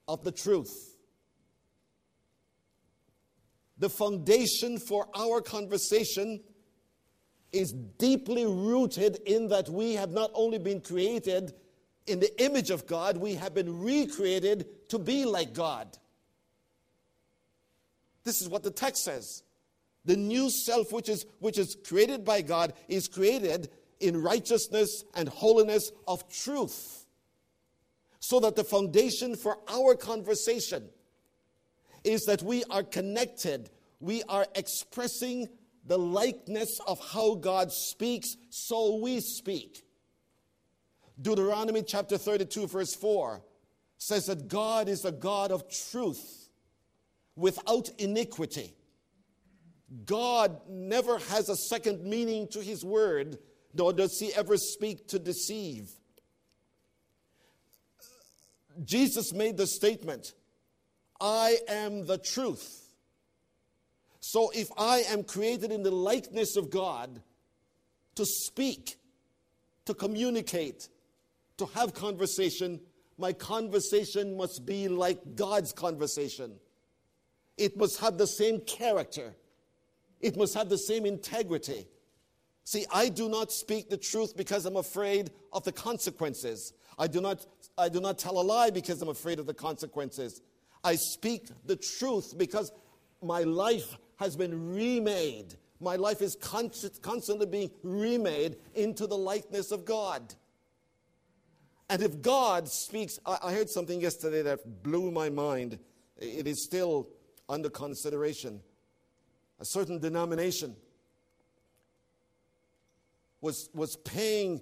of 0.06 0.24
the 0.24 0.32
truth 0.32 0.88
the 3.78 3.88
foundation 3.88 4.78
for 4.78 5.08
our 5.14 5.40
conversation 5.40 6.40
is 7.52 7.72
deeply 7.72 8.44
rooted 8.44 9.16
in 9.26 9.48
that 9.48 9.68
we 9.68 9.94
have 9.94 10.10
not 10.10 10.30
only 10.34 10.58
been 10.58 10.80
created 10.80 11.54
in 12.06 12.20
the 12.20 12.42
image 12.42 12.70
of 12.70 12.86
God, 12.86 13.16
we 13.16 13.34
have 13.34 13.54
been 13.54 13.80
recreated 13.80 14.88
to 14.90 14.98
be 14.98 15.24
like 15.24 15.54
God. 15.54 15.96
This 18.24 18.42
is 18.42 18.48
what 18.48 18.62
the 18.62 18.70
text 18.70 19.04
says. 19.04 19.42
The 20.08 20.16
new 20.16 20.48
self, 20.48 20.90
which 20.90 21.10
is, 21.10 21.26
which 21.38 21.58
is 21.58 21.76
created 21.86 22.24
by 22.24 22.40
God, 22.40 22.72
is 22.88 23.08
created 23.08 23.68
in 24.00 24.22
righteousness 24.22 25.04
and 25.14 25.28
holiness 25.28 25.92
of 26.06 26.26
truth. 26.30 27.04
So 28.18 28.40
that 28.40 28.56
the 28.56 28.64
foundation 28.64 29.36
for 29.36 29.58
our 29.68 29.94
conversation 29.94 30.88
is 32.04 32.24
that 32.24 32.42
we 32.42 32.64
are 32.70 32.82
connected, 32.82 33.68
we 34.00 34.22
are 34.30 34.46
expressing 34.54 35.46
the 35.84 35.98
likeness 35.98 36.80
of 36.86 36.98
how 37.12 37.34
God 37.34 37.70
speaks, 37.70 38.38
so 38.48 38.96
we 38.96 39.20
speak. 39.20 39.84
Deuteronomy 41.20 41.82
chapter 41.82 42.16
32, 42.16 42.66
verse 42.66 42.94
4 42.94 43.42
says 43.98 44.24
that 44.24 44.48
God 44.48 44.88
is 44.88 45.04
a 45.04 45.12
God 45.12 45.52
of 45.52 45.68
truth 45.68 46.48
without 47.36 47.90
iniquity. 47.98 48.74
God 50.04 50.60
never 50.68 51.18
has 51.18 51.48
a 51.48 51.56
second 51.56 52.04
meaning 52.04 52.48
to 52.48 52.60
his 52.60 52.84
word, 52.84 53.38
nor 53.74 53.92
does 53.92 54.18
he 54.18 54.34
ever 54.34 54.56
speak 54.56 55.08
to 55.08 55.18
deceive. 55.18 55.90
Jesus 58.84 59.32
made 59.32 59.56
the 59.56 59.66
statement 59.66 60.34
I 61.20 61.56
am 61.68 62.06
the 62.06 62.18
truth. 62.18 62.84
So 64.20 64.50
if 64.54 64.68
I 64.76 64.98
am 65.08 65.24
created 65.24 65.72
in 65.72 65.82
the 65.82 65.90
likeness 65.90 66.56
of 66.56 66.70
God 66.70 67.22
to 68.14 68.26
speak, 68.26 68.96
to 69.86 69.94
communicate, 69.94 70.88
to 71.56 71.66
have 71.66 71.94
conversation, 71.94 72.80
my 73.16 73.32
conversation 73.32 74.36
must 74.36 74.64
be 74.66 74.86
like 74.88 75.34
God's 75.34 75.72
conversation. 75.72 76.60
It 77.56 77.76
must 77.76 78.00
have 78.00 78.18
the 78.18 78.26
same 78.26 78.60
character. 78.60 79.34
It 80.20 80.36
must 80.36 80.54
have 80.54 80.68
the 80.68 80.78
same 80.78 81.06
integrity. 81.06 81.86
See, 82.64 82.84
I 82.92 83.08
do 83.08 83.28
not 83.28 83.50
speak 83.50 83.88
the 83.88 83.96
truth 83.96 84.36
because 84.36 84.66
I'm 84.66 84.76
afraid 84.76 85.30
of 85.52 85.64
the 85.64 85.72
consequences. 85.72 86.74
I 86.98 87.06
do 87.06 87.20
not, 87.20 87.46
I 87.78 87.88
do 87.88 88.00
not 88.00 88.18
tell 88.18 88.38
a 88.38 88.42
lie 88.42 88.70
because 88.70 89.00
I'm 89.00 89.08
afraid 89.08 89.38
of 89.38 89.46
the 89.46 89.54
consequences. 89.54 90.42
I 90.84 90.96
speak 90.96 91.48
the 91.64 91.76
truth 91.76 92.34
because 92.36 92.72
my 93.22 93.42
life 93.42 93.96
has 94.16 94.36
been 94.36 94.74
remade. 94.74 95.54
My 95.80 95.96
life 95.96 96.20
is 96.20 96.36
constantly 96.36 97.46
being 97.46 97.70
remade 97.82 98.56
into 98.74 99.06
the 99.06 99.16
likeness 99.16 99.70
of 99.70 99.84
God. 99.84 100.34
And 101.88 102.02
if 102.02 102.20
God 102.20 102.68
speaks, 102.68 103.18
I 103.24 103.52
heard 103.52 103.70
something 103.70 104.00
yesterday 104.00 104.42
that 104.42 104.82
blew 104.82 105.10
my 105.10 105.30
mind. 105.30 105.78
It 106.18 106.46
is 106.46 106.62
still 106.62 107.08
under 107.48 107.70
consideration. 107.70 108.60
A 109.60 109.64
certain 109.64 109.98
denomination 109.98 110.76
was, 113.40 113.70
was 113.74 113.96
paying 113.96 114.60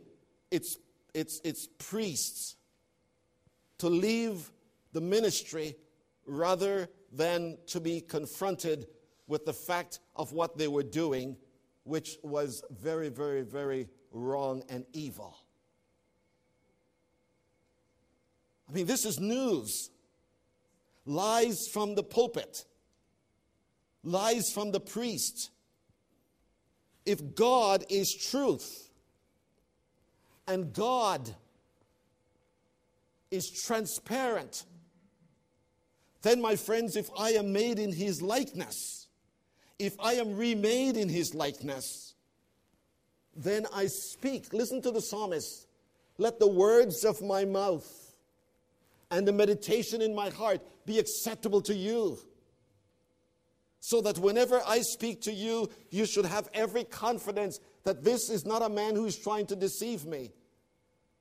its, 0.51 0.79
its, 1.15 1.41
its 1.45 1.69
priests 1.79 2.57
to 3.79 3.89
leave 3.89 4.51
the 4.93 5.01
ministry 5.01 5.77
rather 6.27 6.89
than 7.13 7.59
to 7.67 7.81
be 7.81 8.01
confronted 8.01 8.87
with 9.27 9.45
the 9.45 9.53
fact 9.53 10.01
of 10.15 10.33
what 10.33 10.57
they 10.57 10.69
were 10.69 10.83
doing, 10.83 11.37
which 11.85 12.19
was 12.23 12.63
very, 12.71 13.09
very, 13.09 13.43
very 13.43 13.89
wrong 14.13 14.63
and 14.69 14.85
evil. 14.93 15.37
I 18.69 18.73
mean, 18.73 18.87
this 18.87 19.05
is 19.05 19.21
news. 19.21 19.91
Lies 21.05 21.69
from 21.69 21.95
the 21.95 22.03
pulpit, 22.03 22.65
lies 24.07 24.51
from 24.53 24.71
the 24.71 24.81
priest. 24.81 25.51
If 27.05 27.35
God 27.35 27.85
is 27.91 28.15
truth 28.15 28.89
and 30.47 30.73
God 30.73 31.35
is 33.31 33.51
transparent, 33.51 34.65
then, 36.23 36.41
my 36.41 36.57
friends, 36.57 36.97
if 36.97 37.11
I 37.19 37.31
am 37.31 37.53
made 37.53 37.79
in 37.79 37.93
his 37.93 38.23
likeness, 38.23 39.09
if 39.79 39.95
I 40.01 40.15
am 40.15 40.37
remade 40.37 40.97
in 40.97 41.09
his 41.09 41.35
likeness, 41.35 42.15
then 43.37 43.67
I 43.73 43.87
speak. 43.87 44.53
Listen 44.53 44.81
to 44.83 44.91
the 44.91 45.03
psalmist. 45.03 45.69
Let 46.19 46.41
the 46.41 46.49
words 46.49 47.05
of 47.05 47.21
my 47.23 47.45
mouth 47.45 48.15
and 49.11 49.29
the 49.29 49.33
meditation 49.33 50.01
in 50.01 50.15
my 50.15 50.31
heart 50.31 50.61
be 50.87 50.99
acceptable 50.99 51.61
to 51.63 51.75
you. 51.75 52.19
So 53.87 54.01
that 54.01 54.19
whenever 54.19 54.61
I 54.67 54.81
speak 54.81 55.23
to 55.23 55.33
you, 55.33 55.71
you 55.91 56.07
should 56.07 56.25
have 56.25 56.49
every 56.53 56.83
confidence 56.83 57.61
that 57.85 58.03
this 58.03 58.31
is 58.31 58.45
not 58.45 58.61
a 58.61 58.69
man 58.69 58.97
who 58.97 59.05
is 59.07 59.17
trying 59.17 59.47
to 59.47 59.55
deceive 59.55 60.05
me. 60.05 60.33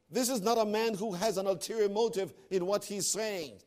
This 0.10 0.30
is 0.30 0.42
not 0.42 0.58
a 0.58 0.66
man 0.66 0.96
who 0.96 1.14
has 1.14 1.38
an 1.38 1.46
ulterior 1.46 1.90
motive 1.90 2.34
in 2.50 2.66
what 2.66 2.84
he's 2.84 3.06
saying. 3.12 3.60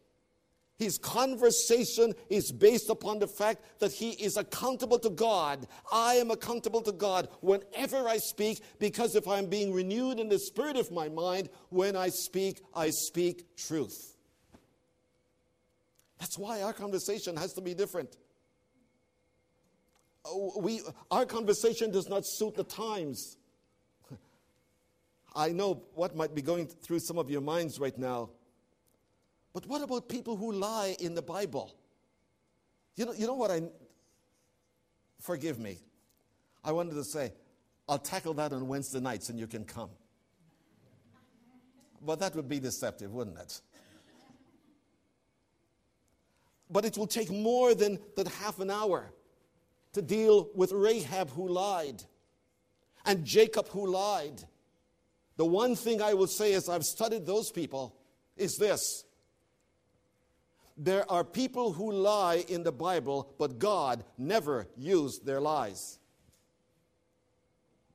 His 0.78 0.98
conversation 0.98 2.12
is 2.28 2.50
based 2.50 2.90
upon 2.90 3.20
the 3.20 3.28
fact 3.28 3.62
that 3.78 3.92
he 3.92 4.10
is 4.14 4.36
accountable 4.36 4.98
to 4.98 5.10
God. 5.10 5.68
I 5.92 6.14
am 6.14 6.32
accountable 6.32 6.82
to 6.82 6.90
God 6.90 7.28
whenever 7.40 8.08
I 8.08 8.16
speak 8.16 8.62
because 8.80 9.14
if 9.14 9.28
I'm 9.28 9.46
being 9.46 9.72
renewed 9.72 10.18
in 10.18 10.28
the 10.28 10.40
spirit 10.40 10.76
of 10.76 10.90
my 10.90 11.08
mind, 11.08 11.50
when 11.68 11.94
I 11.94 12.08
speak, 12.08 12.64
I 12.74 12.90
speak 12.90 13.56
truth. 13.56 14.16
That's 16.18 16.36
why 16.36 16.62
our 16.62 16.72
conversation 16.72 17.36
has 17.36 17.52
to 17.52 17.60
be 17.60 17.74
different. 17.74 18.16
Oh, 20.24 20.60
we, 20.60 20.80
our 21.10 21.24
conversation 21.24 21.90
does 21.90 22.08
not 22.08 22.26
suit 22.26 22.54
the 22.54 22.64
times. 22.64 23.36
I 25.34 25.50
know 25.50 25.82
what 25.94 26.16
might 26.16 26.34
be 26.34 26.42
going 26.42 26.66
through 26.66 27.00
some 27.00 27.18
of 27.18 27.30
your 27.30 27.40
minds 27.40 27.78
right 27.78 27.96
now. 27.96 28.30
But 29.52 29.66
what 29.66 29.82
about 29.82 30.08
people 30.08 30.36
who 30.36 30.52
lie 30.52 30.96
in 31.00 31.14
the 31.14 31.22
Bible? 31.22 31.74
You 32.96 33.06
know, 33.06 33.12
you 33.12 33.26
know 33.26 33.34
what 33.34 33.50
I. 33.50 33.62
Forgive 35.20 35.58
me. 35.58 35.78
I 36.62 36.72
wanted 36.72 36.94
to 36.94 37.04
say, 37.04 37.32
I'll 37.88 37.98
tackle 37.98 38.34
that 38.34 38.52
on 38.52 38.68
Wednesday 38.68 39.00
nights 39.00 39.30
and 39.30 39.38
you 39.38 39.46
can 39.46 39.64
come. 39.64 39.90
But 42.04 42.20
that 42.20 42.36
would 42.36 42.48
be 42.48 42.60
deceptive, 42.60 43.12
wouldn't 43.12 43.38
it? 43.38 43.60
But 46.70 46.84
it 46.84 46.96
will 46.98 47.06
take 47.06 47.30
more 47.30 47.74
than, 47.74 47.98
than 48.14 48.26
half 48.26 48.60
an 48.60 48.70
hour 48.70 49.12
to 49.92 50.02
deal 50.02 50.48
with 50.54 50.72
Rahab 50.72 51.30
who 51.30 51.48
lied 51.48 52.02
and 53.04 53.24
Jacob 53.24 53.68
who 53.68 53.86
lied. 53.86 54.44
The 55.36 55.46
one 55.46 55.76
thing 55.76 56.02
I 56.02 56.14
will 56.14 56.26
say 56.26 56.54
as 56.54 56.68
I've 56.68 56.84
studied 56.84 57.26
those 57.26 57.50
people 57.50 57.96
is 58.36 58.56
this 58.56 59.04
there 60.80 61.10
are 61.10 61.24
people 61.24 61.72
who 61.72 61.90
lie 61.90 62.44
in 62.48 62.62
the 62.62 62.70
Bible, 62.70 63.34
but 63.36 63.58
God 63.58 64.04
never 64.16 64.68
used 64.76 65.26
their 65.26 65.40
lies. 65.40 65.98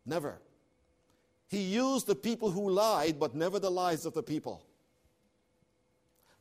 Never. 0.06 0.42
He 1.48 1.62
used 1.62 2.08
the 2.08 2.16
people 2.16 2.52
who 2.52 2.70
lied, 2.70 3.20
but 3.20 3.36
never 3.36 3.58
the 3.58 3.72
lies 3.72 4.06
of 4.06 4.14
the 4.14 4.22
people. 4.22 4.66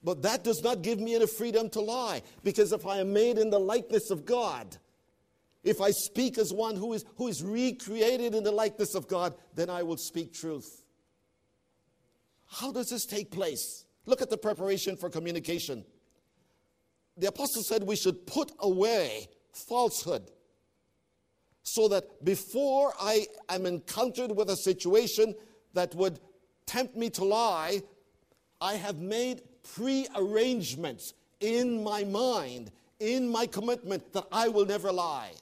But 0.02 0.22
that 0.22 0.42
does 0.42 0.64
not 0.64 0.82
give 0.82 0.98
me 0.98 1.14
any 1.14 1.28
freedom 1.28 1.70
to 1.70 1.80
lie, 1.80 2.22
because 2.42 2.72
if 2.72 2.86
I 2.86 2.98
am 2.98 3.12
made 3.12 3.38
in 3.38 3.50
the 3.50 3.60
likeness 3.60 4.10
of 4.10 4.26
God, 4.26 4.76
if 5.64 5.80
I 5.80 5.90
speak 5.90 6.38
as 6.38 6.52
one 6.52 6.76
who 6.76 6.92
is, 6.92 7.04
who 7.16 7.28
is 7.28 7.42
recreated 7.42 8.34
in 8.34 8.42
the 8.42 8.52
likeness 8.52 8.94
of 8.94 9.08
God, 9.08 9.34
then 9.54 9.70
I 9.70 9.82
will 9.82 9.96
speak 9.96 10.32
truth. 10.32 10.82
How 12.46 12.72
does 12.72 12.90
this 12.90 13.06
take 13.06 13.30
place? 13.30 13.84
Look 14.04 14.20
at 14.20 14.30
the 14.30 14.36
preparation 14.36 14.96
for 14.96 15.08
communication 15.08 15.84
the 17.16 17.28
apostle 17.28 17.62
said 17.62 17.82
we 17.82 17.96
should 17.96 18.26
put 18.26 18.52
away 18.60 19.28
falsehood 19.52 20.30
so 21.62 21.88
that 21.88 22.24
before 22.24 22.92
I 23.00 23.26
am 23.48 23.66
encountered 23.66 24.34
with 24.34 24.50
a 24.50 24.56
situation 24.56 25.34
that 25.74 25.94
would 25.94 26.18
tempt 26.66 26.96
me 26.96 27.10
to 27.10 27.24
lie, 27.24 27.82
I 28.60 28.74
have 28.74 28.98
made 28.98 29.42
pre 29.74 30.06
arrangements 30.16 31.14
in 31.40 31.82
my 31.82 32.04
mind, 32.04 32.70
in 32.98 33.28
my 33.28 33.46
commitment, 33.46 34.12
that 34.12 34.26
I 34.32 34.48
will 34.48 34.66
never 34.66 34.90
lie. 34.90 35.32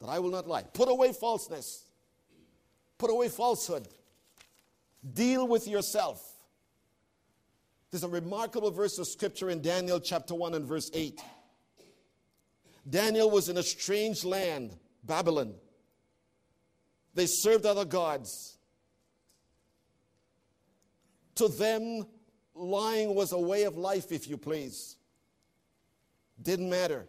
That 0.00 0.08
I 0.08 0.18
will 0.18 0.30
not 0.30 0.46
lie. 0.46 0.62
Put 0.62 0.88
away 0.88 1.12
falseness. 1.12 1.84
Put 2.98 3.10
away 3.10 3.28
falsehood. 3.28 3.88
Deal 5.12 5.46
with 5.46 5.66
yourself. 5.66 6.22
There's 7.90 8.04
a 8.04 8.08
remarkable 8.08 8.70
verse 8.70 8.98
of 8.98 9.06
scripture 9.06 9.50
in 9.50 9.62
Daniel 9.62 9.98
chapter 9.98 10.34
1 10.34 10.54
and 10.54 10.66
verse 10.66 10.90
8. 10.92 11.20
Daniel 12.88 13.30
was 13.30 13.48
in 13.48 13.56
a 13.56 13.62
strange 13.62 14.24
land, 14.24 14.76
Babylon. 15.04 15.54
They 17.14 17.26
served 17.26 17.66
other 17.66 17.84
gods. 17.84 18.56
To 21.36 21.48
them, 21.48 22.06
lying 22.54 23.14
was 23.14 23.32
a 23.32 23.38
way 23.38 23.64
of 23.64 23.76
life, 23.76 24.12
if 24.12 24.28
you 24.28 24.36
please. 24.36 24.96
Didn't 26.40 26.68
matter. 26.68 27.06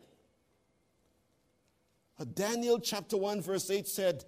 Daniel 2.25 2.79
chapter 2.79 3.17
1, 3.17 3.41
verse 3.41 3.69
8 3.69 3.87
said, 3.87 4.25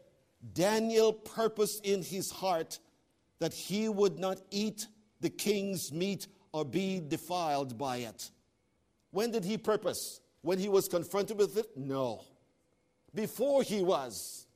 Daniel 0.54 1.14
purposed 1.14 1.86
in 1.86 2.02
his 2.02 2.32
heart 2.32 2.80
that 3.40 3.54
he 3.54 3.90
would 3.90 4.18
not 4.18 4.40
eat 4.50 4.88
the 5.20 5.30
king's 5.30 5.92
meat 5.92 6.28
or 6.54 6.66
be 6.66 7.02
defiled 7.06 7.78
by 7.78 7.98
it. 7.98 8.32
When 9.12 9.32
did 9.32 9.44
he 9.44 9.58
purpose? 9.58 10.22
When 10.42 10.58
he 10.58 10.70
was 10.70 10.88
confronted 10.88 11.38
with 11.38 11.58
it? 11.58 11.68
No. 11.76 12.24
Before 13.14 13.62
he 13.62 13.82
was. 13.82 14.48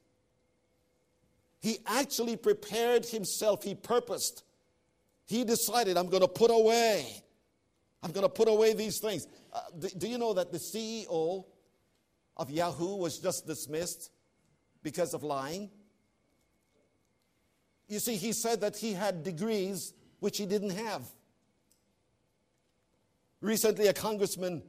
He 1.59 1.79
actually 1.85 2.37
prepared 2.37 3.05
himself, 3.05 3.63
he 3.63 3.75
purposed. 3.75 4.43
He 5.25 5.43
decided, 5.43 5.97
I'm 5.97 6.07
going 6.07 6.21
to 6.21 6.27
put 6.27 6.51
away. 6.51 7.23
I'm 8.03 8.11
going 8.11 8.25
to 8.25 8.29
put 8.29 8.47
away 8.47 8.73
these 8.73 8.99
things. 8.99 9.27
Uh, 9.51 9.61
do, 9.79 9.89
do 9.97 10.07
you 10.07 10.17
know 10.17 10.33
that 10.33 10.51
the 10.51 10.59
CEO 10.59 11.45
of 12.37 12.49
Yahoo 12.49 12.95
was 12.97 13.19
just 13.19 13.47
dismissed 13.47 14.11
because 14.83 15.13
of 15.13 15.23
lying? 15.23 15.69
You 17.87 17.99
see, 17.99 18.15
he 18.15 18.33
said 18.33 18.61
that 18.61 18.75
he 18.77 18.93
had 18.93 19.23
degrees 19.23 19.93
which 20.19 20.37
he 20.37 20.45
didn't 20.45 20.71
have. 20.71 21.03
Recently, 23.41 23.87
a 23.87 23.93
congressman 23.93 24.63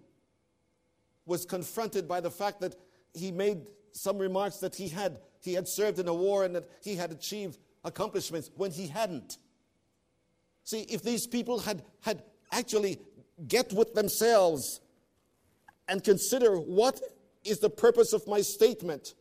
was 1.24 1.44
confronted 1.44 2.06
by 2.06 2.20
the 2.20 2.30
fact 2.30 2.60
that 2.60 2.76
he 3.14 3.32
made 3.32 3.68
some 3.92 4.18
remarks 4.18 4.58
that 4.58 4.74
he 4.74 4.88
had, 4.88 5.18
he 5.40 5.54
had 5.54 5.66
served 5.66 5.98
in 5.98 6.08
a 6.08 6.14
war 6.14 6.44
and 6.44 6.54
that 6.54 6.68
he 6.82 6.94
had 6.94 7.10
achieved 7.10 7.58
accomplishments 7.84 8.50
when 8.56 8.70
he 8.70 8.86
hadn't. 8.86 9.38
See, 10.64 10.82
if 10.82 11.02
these 11.02 11.26
people 11.26 11.60
had, 11.60 11.82
had 12.02 12.22
actually 12.52 12.98
get 13.48 13.72
with 13.72 13.94
themselves 13.94 14.80
and 15.88 16.02
consider 16.02 16.56
what 16.56 17.00
is 17.46 17.58
the 17.60 17.70
purpose 17.70 18.12
of 18.12 18.26
my 18.26 18.40
statement, 18.40 19.14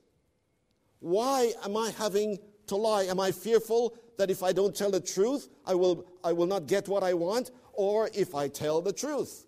why 0.99 1.53
am 1.63 1.77
I 1.77 1.91
having 1.97 2.37
to 2.67 2.75
lie? 2.75 3.03
Am 3.03 3.19
I 3.19 3.31
fearful 3.31 3.97
that 4.17 4.31
if 4.31 4.41
I 4.43 4.51
don't 4.53 4.75
tell 4.75 4.91
the 4.91 4.99
truth, 4.99 5.49
I 5.65 5.75
will, 5.75 6.05
I 6.23 6.33
will 6.33 6.47
not 6.47 6.67
get 6.67 6.87
what 6.87 7.03
I 7.03 7.13
want? 7.13 7.51
or 7.75 8.09
if 8.13 8.33
I 8.33 8.47
tell 8.47 8.81
the 8.81 8.93
truth. 8.93 9.45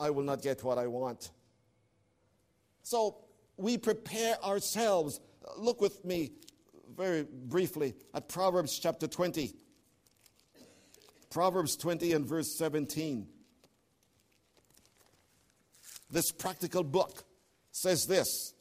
I 0.00 0.10
will 0.10 0.24
not 0.24 0.42
get 0.42 0.64
what 0.64 0.78
I 0.78 0.86
want. 0.86 1.30
So 2.82 3.18
we 3.56 3.78
prepare 3.78 4.42
ourselves. 4.42 5.20
Look 5.56 5.80
with 5.80 6.04
me 6.04 6.32
very 6.96 7.22
briefly 7.24 7.94
at 8.12 8.28
Proverbs 8.28 8.78
chapter 8.78 9.06
20. 9.06 9.54
Proverbs 11.30 11.76
20 11.76 12.12
and 12.12 12.26
verse 12.26 12.56
17. 12.56 13.26
This 16.10 16.30
practical 16.32 16.84
book 16.84 17.24
says 17.74 18.06
this 18.06 18.54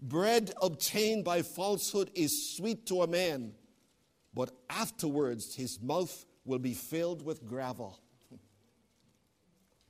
Bread 0.00 0.52
obtained 0.60 1.24
by 1.24 1.42
falsehood 1.42 2.10
is 2.14 2.56
sweet 2.56 2.86
to 2.86 3.02
a 3.02 3.06
man, 3.06 3.52
but 4.34 4.50
afterwards 4.68 5.54
his 5.54 5.80
mouth 5.80 6.24
will 6.44 6.58
be 6.58 6.74
filled 6.74 7.22
with 7.22 7.46
gravel. 7.46 8.00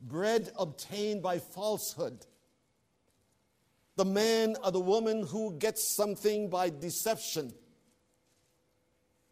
Bread 0.00 0.50
obtained 0.58 1.22
by 1.22 1.38
falsehood. 1.38 2.26
The 3.96 4.04
man 4.04 4.56
or 4.64 4.72
the 4.72 4.80
woman 4.80 5.24
who 5.24 5.56
gets 5.56 5.84
something 5.84 6.50
by 6.50 6.70
deception 6.70 7.54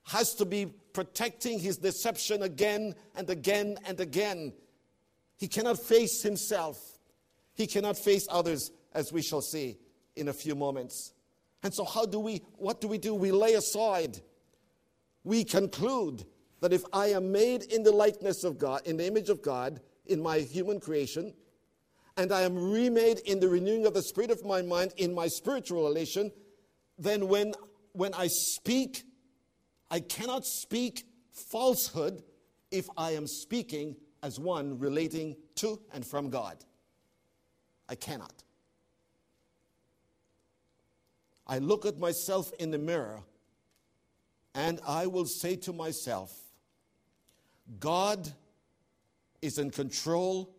has 0.05 0.35
to 0.37 0.45
be 0.45 0.67
protecting 0.93 1.59
his 1.59 1.77
deception 1.77 2.43
again 2.43 2.95
and 3.17 3.29
again 3.29 3.79
and 3.85 3.99
again. 3.99 4.53
He 5.39 5.49
cannot 5.49 5.81
face 5.81 6.23
himself, 6.23 6.92
he 7.55 7.67
cannot 7.67 7.99
face 7.99 8.27
others, 8.31 8.71
as 8.95 9.13
we 9.13 9.23
shall 9.23 9.41
see 9.41 9.79
in 10.17 10.29
a 10.29 10.33
few 10.33 10.55
moments. 10.55 11.13
And 11.63 11.73
so, 11.73 11.85
how 11.85 12.07
do 12.07 12.19
we, 12.19 12.43
what 12.57 12.81
do 12.81 12.89
we 12.89 12.99
do? 12.99 13.15
We 13.15 13.31
lay 13.33 13.55
aside. 13.55 14.21
We 15.25 15.45
conclude 15.45 16.25
that 16.61 16.73
if 16.73 16.83
I 16.93 17.09
am 17.09 17.31
made 17.31 17.63
in 17.65 17.83
the 17.83 17.93
likeness 17.93 18.45
of 18.45 18.59
God, 18.59 18.83
in 18.85 18.97
the 18.97 19.07
image 19.07 19.29
of 19.29 19.43
God, 19.43 19.81
in 20.07 20.23
my 20.23 20.39
human 20.39 20.81
creation, 20.81 21.35
and 22.17 22.33
I 22.33 22.43
am 22.43 22.73
remade 22.73 23.21
in 23.21 23.41
the 23.41 23.49
renewing 23.49 23.87
of 23.87 23.95
the 23.95 24.03
spirit 24.03 24.31
of 24.31 24.45
my 24.45 24.63
mind 24.63 24.93
in 24.97 25.15
my 25.15 25.29
spiritual 25.29 25.85
relation, 25.85 26.31
then 26.99 27.29
when, 27.29 27.55
when 27.93 28.13
I 28.15 28.27
speak, 28.27 29.05
I 29.91 30.01
cannot 30.01 30.45
speak 30.45 31.05
falsehood 31.33 32.23
if 32.71 32.89
I 32.97 33.13
am 33.13 33.27
speaking 33.27 33.97
as 34.23 34.39
one 34.39 34.79
relating 34.79 35.37
to 35.57 35.81
and 35.93 36.07
from 36.07 36.31
God. 36.31 36.65
I 37.89 37.95
cannot. 37.95 38.33
I 41.47 41.59
look 41.59 41.85
at 41.85 41.99
myself 41.99 42.53
in 42.59 42.71
the 42.71 42.79
mirror 42.79 43.21
and 44.55 44.81
I 44.87 45.07
will 45.07 45.27
say 45.27 45.57
to 45.57 45.73
myself, 45.73 46.33
God 47.81 48.33
is 49.41 49.59
in 49.59 49.71
control 49.71 50.55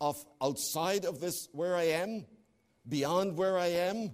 of 0.00 0.22
outside 0.42 1.04
of 1.04 1.20
this 1.20 1.48
where 1.52 1.76
I 1.76 1.84
am, 1.84 2.26
beyond 2.88 3.36
where 3.36 3.58
I 3.58 3.66
am. 3.68 4.12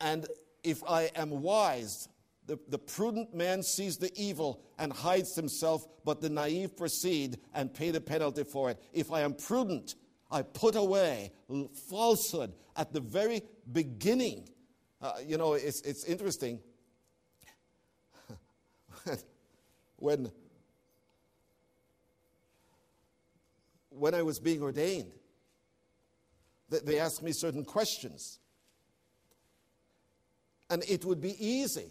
And 0.00 0.26
if 0.64 0.82
I 0.88 1.10
am 1.14 1.42
wise, 1.42 2.08
the, 2.46 2.58
the 2.68 2.78
prudent 2.78 3.34
man 3.34 3.62
sees 3.62 3.98
the 3.98 4.10
evil 4.16 4.62
and 4.78 4.92
hides 4.92 5.36
himself, 5.36 5.86
but 6.04 6.20
the 6.20 6.30
naive 6.30 6.76
proceed 6.76 7.38
and 7.54 7.72
pay 7.72 7.90
the 7.90 8.00
penalty 8.00 8.44
for 8.44 8.70
it. 8.70 8.82
If 8.92 9.12
I 9.12 9.20
am 9.20 9.34
prudent, 9.34 9.94
I 10.30 10.42
put 10.42 10.76
away 10.76 11.32
falsehood 11.88 12.52
at 12.76 12.92
the 12.92 13.00
very 13.00 13.42
beginning. 13.72 14.48
Uh, 15.02 15.14
you 15.26 15.36
know, 15.36 15.54
it's, 15.54 15.80
it's 15.82 16.04
interesting. 16.04 16.60
when 19.96 20.30
when 23.90 24.14
I 24.14 24.22
was 24.22 24.38
being 24.38 24.62
ordained, 24.62 25.12
they 26.70 26.98
asked 26.98 27.22
me 27.22 27.32
certain 27.32 27.64
questions. 27.64 28.38
And 30.70 30.84
it 30.88 31.04
would 31.04 31.20
be 31.20 31.34
easy 31.44 31.90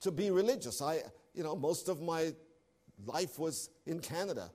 to 0.00 0.10
be 0.10 0.30
religious. 0.30 0.80
I, 0.80 1.02
you 1.34 1.42
know, 1.42 1.56
most 1.56 1.88
of 1.88 2.00
my 2.00 2.32
life 3.04 3.38
was 3.38 3.68
in 3.84 4.00
Canada. 4.00 4.50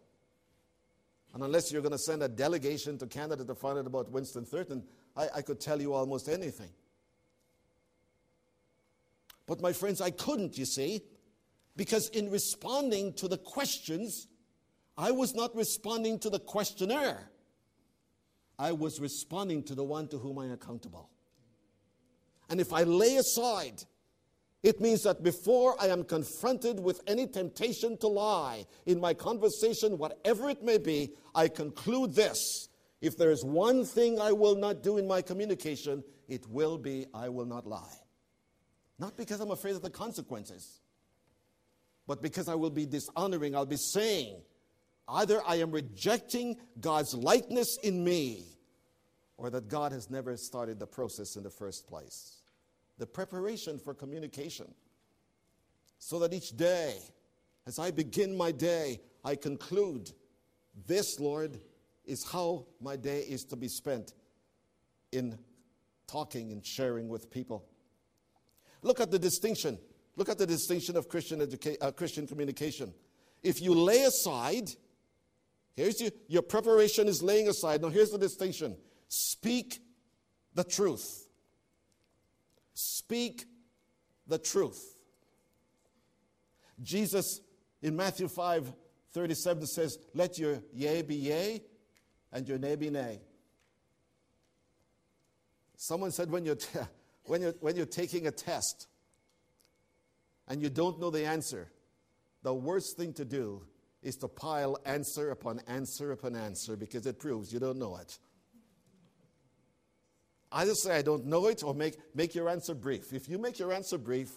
And 1.34 1.44
unless 1.44 1.72
you're 1.72 1.82
going 1.82 1.92
to 1.92 1.98
send 1.98 2.24
a 2.24 2.28
delegation 2.28 2.98
to 2.98 3.08
Canada 3.08 3.46
to 3.46 3.56
find 3.56 3.78
out 3.78 3.86
about 3.86 4.12
Winston 4.12 4.46
Thurton, 4.46 4.84
I, 5.15 5.28
I 5.38 5.42
could 5.42 5.60
tell 5.60 5.80
you 5.80 5.94
almost 5.94 6.28
anything. 6.28 6.70
But 9.46 9.62
my 9.62 9.74
friends, 9.74 10.02
I 10.02 10.12
couldn't, 10.12 10.58
you 10.58 10.65
see, 10.65 11.02
because 11.76 12.10
in 12.10 12.30
responding 12.30 13.13
to 13.13 13.28
the 13.28 13.38
questions, 13.38 14.28
I 14.98 15.12
was 15.12 15.34
not 15.34 15.56
responding 15.56 16.20
to 16.20 16.30
the 16.30 16.39
questioner. 16.39 17.32
I 18.58 18.74
was 18.74 19.00
responding 19.00 19.63
to 19.63 19.76
the 19.76 19.84
one 19.84 20.08
to 20.10 20.18
whom 20.18 20.38
I 20.38 20.46
am 20.46 20.52
accountable. 20.52 21.10
And 22.50 22.60
if 22.60 22.74
I 22.74 22.84
lay 22.84 23.15
aside, 23.15 23.84
it 24.63 24.82
means 24.82 25.04
that 25.04 25.24
before 25.24 25.76
I 25.80 25.88
am 25.88 26.04
confronted 26.04 26.80
with 26.80 27.02
any 27.08 27.28
temptation 27.28 27.98
to 27.98 28.08
lie 28.08 28.65
in 28.86 29.00
my 29.00 29.13
conversation, 29.13 29.98
whatever 29.98 30.50
it 30.50 30.63
may 30.63 30.78
be, 30.78 31.12
I 31.34 31.48
conclude 31.48 32.13
this. 32.13 32.69
If 33.02 33.17
there 33.17 33.32
is 33.32 33.45
one 33.45 33.86
thing 33.86 34.19
I 34.19 34.34
will 34.34 34.56
not 34.56 34.84
do 34.84 34.98
in 34.98 35.08
my 35.08 35.22
communication, 35.22 36.04
it 36.28 36.45
will 36.48 36.78
be 36.78 37.06
I 37.13 37.30
will 37.30 37.45
not 37.45 37.65
lie. 37.65 37.95
Not 38.98 39.15
because 39.15 39.39
I'm 39.39 39.52
afraid 39.52 39.76
of 39.76 39.82
the 39.82 39.89
consequences, 39.89 40.82
but 42.06 42.22
because 42.22 42.50
I 42.50 42.56
will 42.56 42.69
be 42.69 42.86
dishonoring. 42.86 43.56
I'll 43.56 43.65
be 43.65 43.78
saying 43.78 44.41
Either 45.10 45.41
I 45.45 45.56
am 45.56 45.72
rejecting 45.72 46.58
God's 46.80 47.15
likeness 47.15 47.78
in 47.82 48.04
me, 48.04 48.45
or 49.38 49.50
that 49.50 49.67
God 49.67 49.91
has 49.91 50.10
never 50.10 50.38
started 50.38 50.80
the 50.80 50.86
process 50.86 51.36
in 51.36 51.43
the 51.43 51.50
first 51.50 51.88
place. 51.88 52.38
The 53.00 53.08
preparation 53.08 53.80
for 53.80 53.96
communication. 53.96 54.72
So 55.98 56.20
that 56.20 56.34
each 56.34 56.56
day, 56.56 57.00
as 57.66 57.80
I 57.80 57.90
begin 57.90 58.38
my 58.38 58.52
day, 58.52 59.02
I 59.26 59.36
conclude 59.36 60.12
this, 60.86 61.20
Lord, 61.20 61.60
is 62.06 62.24
how 62.24 62.68
my 62.80 62.96
day 62.96 63.22
is 63.22 63.44
to 63.46 63.56
be 63.56 63.68
spent 63.68 64.14
in 65.12 65.40
talking 66.08 66.52
and 66.52 66.64
sharing 66.64 67.10
with 67.10 67.32
people. 67.32 67.66
Look 68.84 69.00
at 69.00 69.10
the 69.10 69.20
distinction. 69.20 69.80
Look 70.16 70.30
at 70.30 70.38
the 70.38 70.48
distinction 70.48 70.96
of 70.96 71.10
Christian, 71.10 71.40
educa- 71.40 71.78
uh, 71.82 71.92
Christian 71.92 72.28
communication. 72.28 72.94
If 73.42 73.60
you 73.60 73.74
lay 73.74 74.04
aside 74.04 74.70
Here's 75.80 76.02
your, 76.02 76.12
your 76.28 76.42
preparation 76.42 77.08
is 77.08 77.24
laying 77.24 77.48
aside. 77.48 77.82
Now, 77.82 77.88
here's 77.88 78.12
the 78.12 78.18
distinction 78.18 78.76
speak 79.08 79.80
the 80.54 80.66
truth. 80.66 81.29
Speak 82.82 83.44
the 84.26 84.38
truth. 84.38 84.96
Jesus 86.82 87.42
in 87.82 87.94
Matthew 87.94 88.30
5 88.30 88.72
37 89.12 89.65
says, 89.65 89.98
Let 90.13 90.38
your 90.38 90.62
yea 90.72 91.02
be 91.02 91.15
yea 91.15 91.62
and 92.32 92.48
your 92.48 92.58
nay 92.58 92.78
be 92.78 92.89
nay. 92.89 93.20
Someone 95.76 96.12
said 96.12 96.32
when 96.32 96.46
you're, 96.46 96.56
t- 96.56 96.80
when, 97.26 97.42
you're, 97.42 97.56
when 97.60 97.76
you're 97.76 97.86
taking 97.86 98.28
a 98.28 98.32
test 98.32 98.88
and 100.48 100.62
you 100.62 100.70
don't 100.70 101.02
know 101.02 101.10
the 101.10 101.26
answer, 101.26 101.70
the 102.44 102.54
worst 102.54 102.96
thing 102.96 103.12
to 103.15 103.26
do 103.26 103.65
is 104.02 104.15
to 104.18 104.30
pile 104.30 104.78
answer 104.86 105.32
upon 105.32 105.60
answer 105.68 106.13
upon 106.13 106.34
answer 106.38 106.78
because 106.78 107.06
it 107.06 107.20
proves 107.20 107.52
you 107.52 107.60
don't 107.60 107.78
know 107.78 107.98
it. 107.98 108.20
Either 110.52 110.74
say, 110.74 110.98
I 110.98 111.02
don't 111.02 111.26
know 111.26 111.48
it, 111.48 111.64
or 111.64 111.74
make, 111.74 111.98
make 112.16 112.34
your 112.34 112.50
answer 112.50 112.74
brief. 112.74 113.14
If 113.14 113.30
you 113.30 113.38
make 113.38 113.60
your 113.60 113.72
answer 113.72 113.98
brief, 113.98 114.32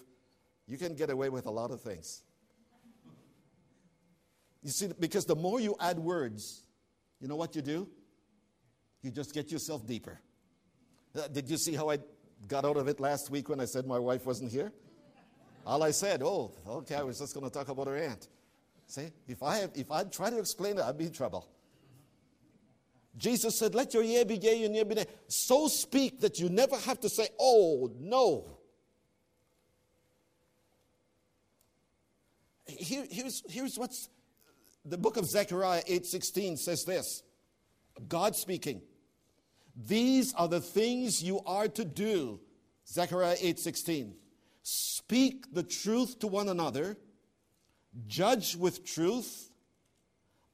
you 0.67 0.77
can 0.77 0.95
get 0.95 1.11
away 1.11 1.29
with 1.31 1.47
a 1.47 1.51
lot 1.51 1.71
of 1.71 1.81
things. 1.81 2.23
You 4.63 4.71
see, 4.71 4.91
because 4.99 5.25
the 5.25 5.35
more 5.35 5.61
you 5.61 5.75
add 5.81 5.99
words, 5.99 6.63
you 7.21 7.29
know 7.29 7.37
what 7.37 7.57
you 7.57 7.63
do? 7.63 7.89
You 9.03 9.11
just 9.11 9.35
get 9.35 9.51
yourself 9.51 9.87
deeper. 9.87 10.21
Uh, 11.17 11.29
did 11.29 11.51
you 11.51 11.57
see 11.57 11.75
how 11.75 11.91
I 11.91 11.99
got 12.47 12.65
out 12.65 12.77
of 12.77 12.89
it 12.89 13.01
last 13.01 13.31
week 13.31 13.49
when 13.49 13.61
I 13.61 13.65
said 13.65 13.87
my 13.87 13.99
wife 13.99 14.25
wasn't 14.27 14.53
here? 14.53 14.73
All 15.67 15.83
I 15.83 15.93
said, 15.93 16.23
oh, 16.23 16.53
okay, 16.67 16.95
I 16.95 17.03
was 17.03 17.19
just 17.19 17.35
going 17.35 17.47
to 17.47 17.53
talk 17.53 17.69
about 17.69 17.87
her 17.87 17.97
aunt. 17.97 18.29
See, 18.87 19.09
if 19.29 19.43
I, 19.43 19.69
if 19.75 19.91
I 19.91 20.05
try 20.05 20.31
to 20.31 20.39
explain 20.39 20.79
it, 20.79 20.83
I'd 20.83 20.99
be 20.99 21.07
in 21.07 21.13
trouble. 21.13 21.49
Jesus 23.17 23.59
said, 23.59 23.75
Let 23.75 23.95
your 23.95 24.03
yea 24.03 24.25
be 24.25 24.37
yea 24.37 24.65
and 24.65 24.75
yea 24.75 24.85
be 24.85 24.95
nay. 24.95 25.07
So 25.29 25.69
speak 25.69 26.21
that 26.21 26.39
you 26.39 26.49
never 26.49 26.77
have 26.77 27.01
to 27.01 27.09
say, 27.09 27.29
Oh, 27.39 27.91
no. 27.99 28.59
Here, 32.67 33.05
here's, 33.11 33.43
here's 33.49 33.79
what's 33.79 34.09
the 34.85 34.99
book 34.99 35.17
of 35.17 35.27
Zechariah 35.27 35.83
8:16 35.89 36.59
says 36.59 36.85
this. 36.85 37.23
God 38.09 38.35
speaking. 38.35 38.83
These 39.77 40.35
are 40.35 40.49
the 40.49 40.61
things 40.61 41.23
you 41.23 41.41
are 41.47 41.69
to 41.69 41.85
do. 41.85 42.41
Zechariah 42.89 43.37
8:16. 43.37 44.15
Speak 44.63 45.53
the 45.53 45.63
truth 45.63 46.19
to 46.21 46.27
one 46.27 46.49
another 46.49 46.97
Judge 48.07 48.57
with 48.57 48.85
truth, 48.85 49.51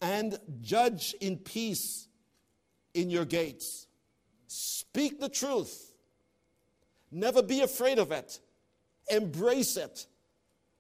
and 0.01 0.39
judge 0.61 1.15
in 1.21 1.37
peace 1.37 2.08
in 2.95 3.11
your 3.11 3.25
gates. 3.25 3.87
Speak 4.47 5.21
the 5.21 5.29
truth. 5.29 5.93
Never 7.11 7.43
be 7.43 7.61
afraid 7.61 7.99
of 7.99 8.13
it. 8.13 8.41
Embrace 9.11 9.77
it. 9.77 10.07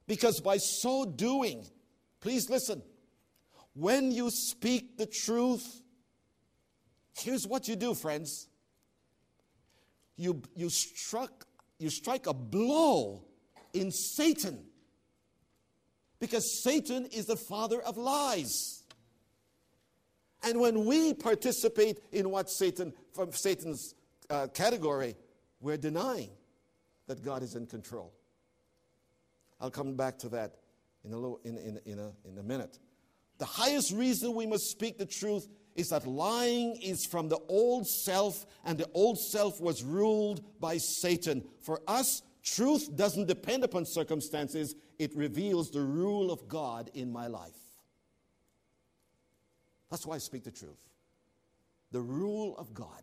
Because 0.06 0.40
by 0.40 0.56
so 0.56 1.04
doing, 1.04 1.66
please 2.20 2.48
listen, 2.48 2.82
when 3.74 4.10
you 4.10 4.30
speak 4.30 4.96
the 4.96 5.06
truth, 5.06 5.82
here's 7.16 7.46
what 7.46 7.68
you 7.68 7.76
do, 7.76 7.94
friends. 7.94 8.48
You, 10.16 10.42
you, 10.56 10.68
struck, 10.70 11.46
you 11.78 11.90
strike 11.90 12.26
a 12.26 12.34
blow 12.34 13.24
in 13.72 13.90
Satan. 13.90 14.64
Because 16.18 16.60
Satan 16.60 17.06
is 17.06 17.26
the 17.26 17.36
father 17.36 17.80
of 17.80 17.96
lies. 17.96 18.77
And 20.44 20.60
when 20.60 20.84
we 20.84 21.14
participate 21.14 22.00
in 22.12 22.30
what 22.30 22.48
Satan, 22.50 22.92
from 23.12 23.32
Satan's 23.32 23.94
uh, 24.30 24.46
category, 24.48 25.16
we're 25.60 25.76
denying 25.76 26.30
that 27.06 27.24
God 27.24 27.42
is 27.42 27.54
in 27.54 27.66
control. 27.66 28.12
I'll 29.60 29.70
come 29.70 29.96
back 29.96 30.18
to 30.18 30.28
that 30.30 30.54
in 31.04 31.12
a, 31.12 31.16
little, 31.16 31.40
in, 31.44 31.56
in, 31.58 31.80
in, 31.84 31.98
a, 31.98 32.12
in 32.28 32.38
a 32.38 32.42
minute. 32.42 32.78
The 33.38 33.44
highest 33.44 33.92
reason 33.92 34.34
we 34.34 34.46
must 34.46 34.70
speak 34.70 34.98
the 34.98 35.06
truth 35.06 35.48
is 35.74 35.90
that 35.90 36.06
lying 36.06 36.76
is 36.82 37.06
from 37.06 37.28
the 37.28 37.38
old 37.48 37.86
self, 37.86 38.46
and 38.64 38.76
the 38.76 38.88
old 38.94 39.18
self 39.18 39.60
was 39.60 39.84
ruled 39.84 40.42
by 40.60 40.76
Satan. 40.76 41.44
For 41.60 41.80
us, 41.86 42.22
truth 42.42 42.94
doesn't 42.96 43.26
depend 43.26 43.62
upon 43.64 43.86
circumstances, 43.86 44.74
it 44.98 45.14
reveals 45.16 45.70
the 45.70 45.80
rule 45.80 46.32
of 46.32 46.48
God 46.48 46.90
in 46.94 47.12
my 47.12 47.28
life. 47.28 47.67
That's 49.90 50.06
why 50.06 50.16
I 50.16 50.18
speak 50.18 50.44
the 50.44 50.50
truth. 50.50 50.78
The 51.92 52.00
rule 52.00 52.56
of 52.58 52.74
God. 52.74 53.02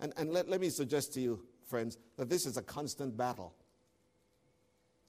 And, 0.00 0.12
and 0.16 0.30
let, 0.30 0.48
let 0.48 0.60
me 0.60 0.68
suggest 0.68 1.14
to 1.14 1.20
you, 1.20 1.40
friends, 1.66 1.96
that 2.16 2.28
this 2.28 2.44
is 2.44 2.56
a 2.56 2.62
constant 2.62 3.16
battle. 3.16 3.54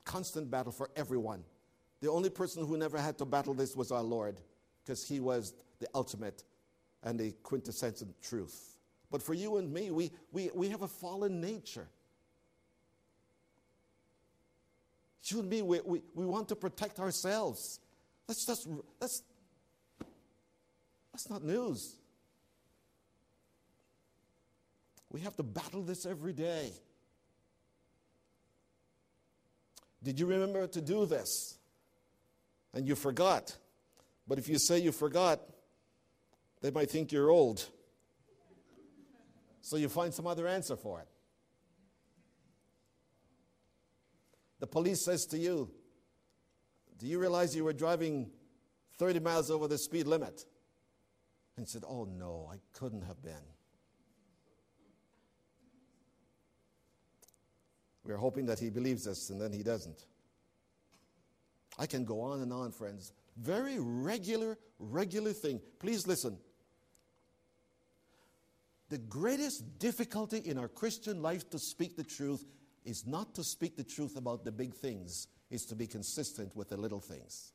Constant 0.06 0.50
battle 0.50 0.72
for 0.72 0.90
everyone. 0.96 1.44
The 2.02 2.10
only 2.10 2.30
person 2.30 2.66
who 2.66 2.78
never 2.78 2.98
had 2.98 3.18
to 3.18 3.26
battle 3.26 3.54
this 3.54 3.76
was 3.76 3.92
our 3.92 4.04
Lord, 4.04 4.40
because 4.84 5.06
he 5.08 5.20
was 5.20 5.54
the 5.80 5.88
ultimate 5.94 6.44
and 7.04 7.20
the 7.20 7.32
quintessential 7.44 8.08
truth. 8.22 8.78
But 9.12 9.22
for 9.22 9.34
you 9.34 9.58
and 9.58 9.72
me, 9.72 9.92
we, 9.92 10.12
we, 10.32 10.50
we 10.54 10.70
have 10.70 10.82
a 10.82 10.88
fallen 10.88 11.42
nature. 11.42 11.88
You 15.24 15.40
and 15.40 15.50
me, 15.50 15.62
we, 15.62 15.80
we, 15.84 16.02
we 16.14 16.26
want 16.26 16.48
to 16.50 16.56
protect 16.56 17.00
ourselves. 17.00 17.80
That's 18.28 18.46
just, 18.46 18.68
that's, 19.00 19.24
that's 21.12 21.30
not 21.30 21.44
news. 21.44 21.96
We 25.12 25.22
have 25.22 25.36
to 25.38 25.44
battle 25.44 25.82
this 25.82 26.06
every 26.06 26.34
day. 26.34 26.72
Did 30.04 30.20
you 30.20 30.26
remember 30.26 30.68
to 30.68 30.82
do 30.82 31.06
this? 31.06 31.58
And 32.74 32.88
you 32.88 32.96
forgot. 32.96 33.56
But 34.28 34.40
if 34.40 34.50
you 34.50 34.60
say 34.60 34.80
you 34.80 34.92
forgot, 34.92 35.40
they 36.62 36.72
might 36.72 36.90
think 36.90 37.12
you're 37.12 37.30
old. 37.30 37.66
So 39.62 39.78
you 39.78 39.88
find 39.88 40.14
some 40.14 40.28
other 40.28 40.48
answer 40.48 40.76
for 40.76 41.00
it. 41.00 41.08
The 44.60 44.68
police 44.68 45.04
says 45.04 45.26
to 45.28 45.38
you, 45.38 45.72
Do 46.98 47.08
you 47.08 47.20
realize 47.20 47.56
you 47.56 47.64
were 47.64 47.74
driving 47.74 48.30
30 48.98 49.20
miles 49.20 49.52
over 49.52 49.68
the 49.68 49.78
speed 49.78 50.08
limit? 50.08 50.46
And 51.58 51.68
said, 51.68 51.84
Oh 51.88 52.06
no, 52.06 52.50
I 52.52 52.58
couldn't 52.74 53.04
have 53.04 53.22
been. 53.22 53.34
We're 58.04 58.18
hoping 58.18 58.46
that 58.48 58.60
he 58.60 58.70
believes 58.70 59.08
us 59.08 59.30
and 59.30 59.42
then 59.42 59.52
he 59.52 59.64
doesn't. 59.64 60.06
I 61.80 61.86
can 61.88 62.06
go 62.06 62.22
on 62.22 62.42
and 62.42 62.54
on, 62.54 62.72
friends. 62.72 63.14
Very 63.38 63.80
regular, 63.80 64.58
regular 64.80 65.34
thing. 65.34 65.60
Please 65.80 66.08
listen. 66.08 66.38
The 68.90 68.98
greatest 69.00 69.80
difficulty 69.80 70.38
in 70.38 70.58
our 70.58 70.68
Christian 70.68 71.22
life 71.22 71.50
to 71.50 71.60
speak 71.60 71.98
the 71.98 72.04
truth 72.04 72.46
is 72.86 73.08
not 73.08 73.34
to 73.36 73.44
speak 73.44 73.76
the 73.76 73.84
truth 73.84 74.16
about 74.16 74.46
the 74.46 74.52
big 74.52 74.76
things, 74.76 75.28
is 75.50 75.66
to 75.68 75.76
be 75.76 75.88
consistent 75.88 76.56
with 76.56 76.70
the 76.70 76.78
little 76.78 77.00
things. 77.00 77.52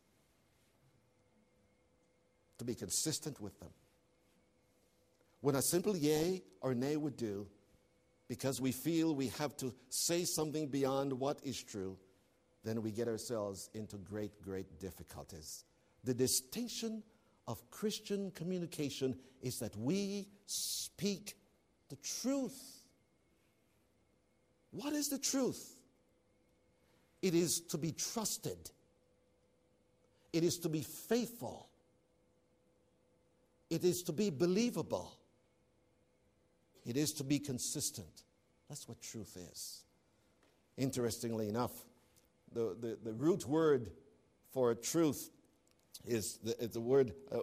To 2.59 2.64
be 2.64 2.74
consistent 2.74 3.40
with 3.40 3.59
them. 3.61 3.70
When 5.40 5.55
a 5.55 5.62
simple 5.62 5.96
yea 5.96 6.42
or 6.61 6.74
nay 6.74 6.96
would 6.96 7.16
do, 7.16 7.46
because 8.29 8.61
we 8.61 8.72
feel 8.72 9.14
we 9.14 9.29
have 9.38 9.57
to 9.57 9.74
say 9.88 10.24
something 10.24 10.68
beyond 10.68 11.12
what 11.12 11.40
is 11.42 11.62
true, 11.62 11.96
then 12.62 12.83
we 12.83 12.90
get 12.90 13.09
ourselves 13.09 13.70
into 13.74 13.96
great, 13.96 14.40
great 14.42 14.79
difficulties. 14.79 15.64
The 16.05 16.14
distinction 16.14 17.03
of 17.48 17.68
Christian 17.70 18.31
communication 18.31 19.16
is 19.42 19.59
that 19.59 19.76
we 19.76 20.29
speak 20.46 21.35
the 21.88 21.96
truth. 21.96 22.83
What 24.70 24.92
is 24.92 25.09
the 25.09 25.18
truth? 25.18 25.74
It 27.23 27.35
is 27.35 27.61
to 27.69 27.79
be 27.79 27.93
trusted, 27.93 28.71
it 30.33 30.45
is 30.45 30.59
to 30.59 30.69
be 30.69 30.83
faithful, 30.83 31.69
it 33.69 33.85
is 33.85 34.03
to 34.05 34.13
be 34.13 34.31
believable, 34.31 35.13
it 36.87 36.97
is 36.97 37.13
to 37.15 37.25
be 37.25 37.39
consistent. 37.39 38.23
That's 38.69 38.89
what 38.89 39.03
truth 39.03 39.37
is. 39.53 39.83
Interestingly 40.77 41.49
enough, 41.49 41.73
the, 42.53 42.77
the, 42.81 42.99
the 43.03 43.13
root 43.13 43.47
word 43.47 43.91
for 44.53 44.75
truth 44.75 45.31
is 46.07 46.39
the, 46.43 46.69
the 46.69 46.81
word, 46.81 47.13
uh, 47.31 47.41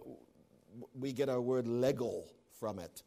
we 0.97 1.13
get 1.13 1.29
our 1.29 1.41
word 1.41 1.67
lego 1.67 2.23
from 2.59 2.79
it. 2.79 3.03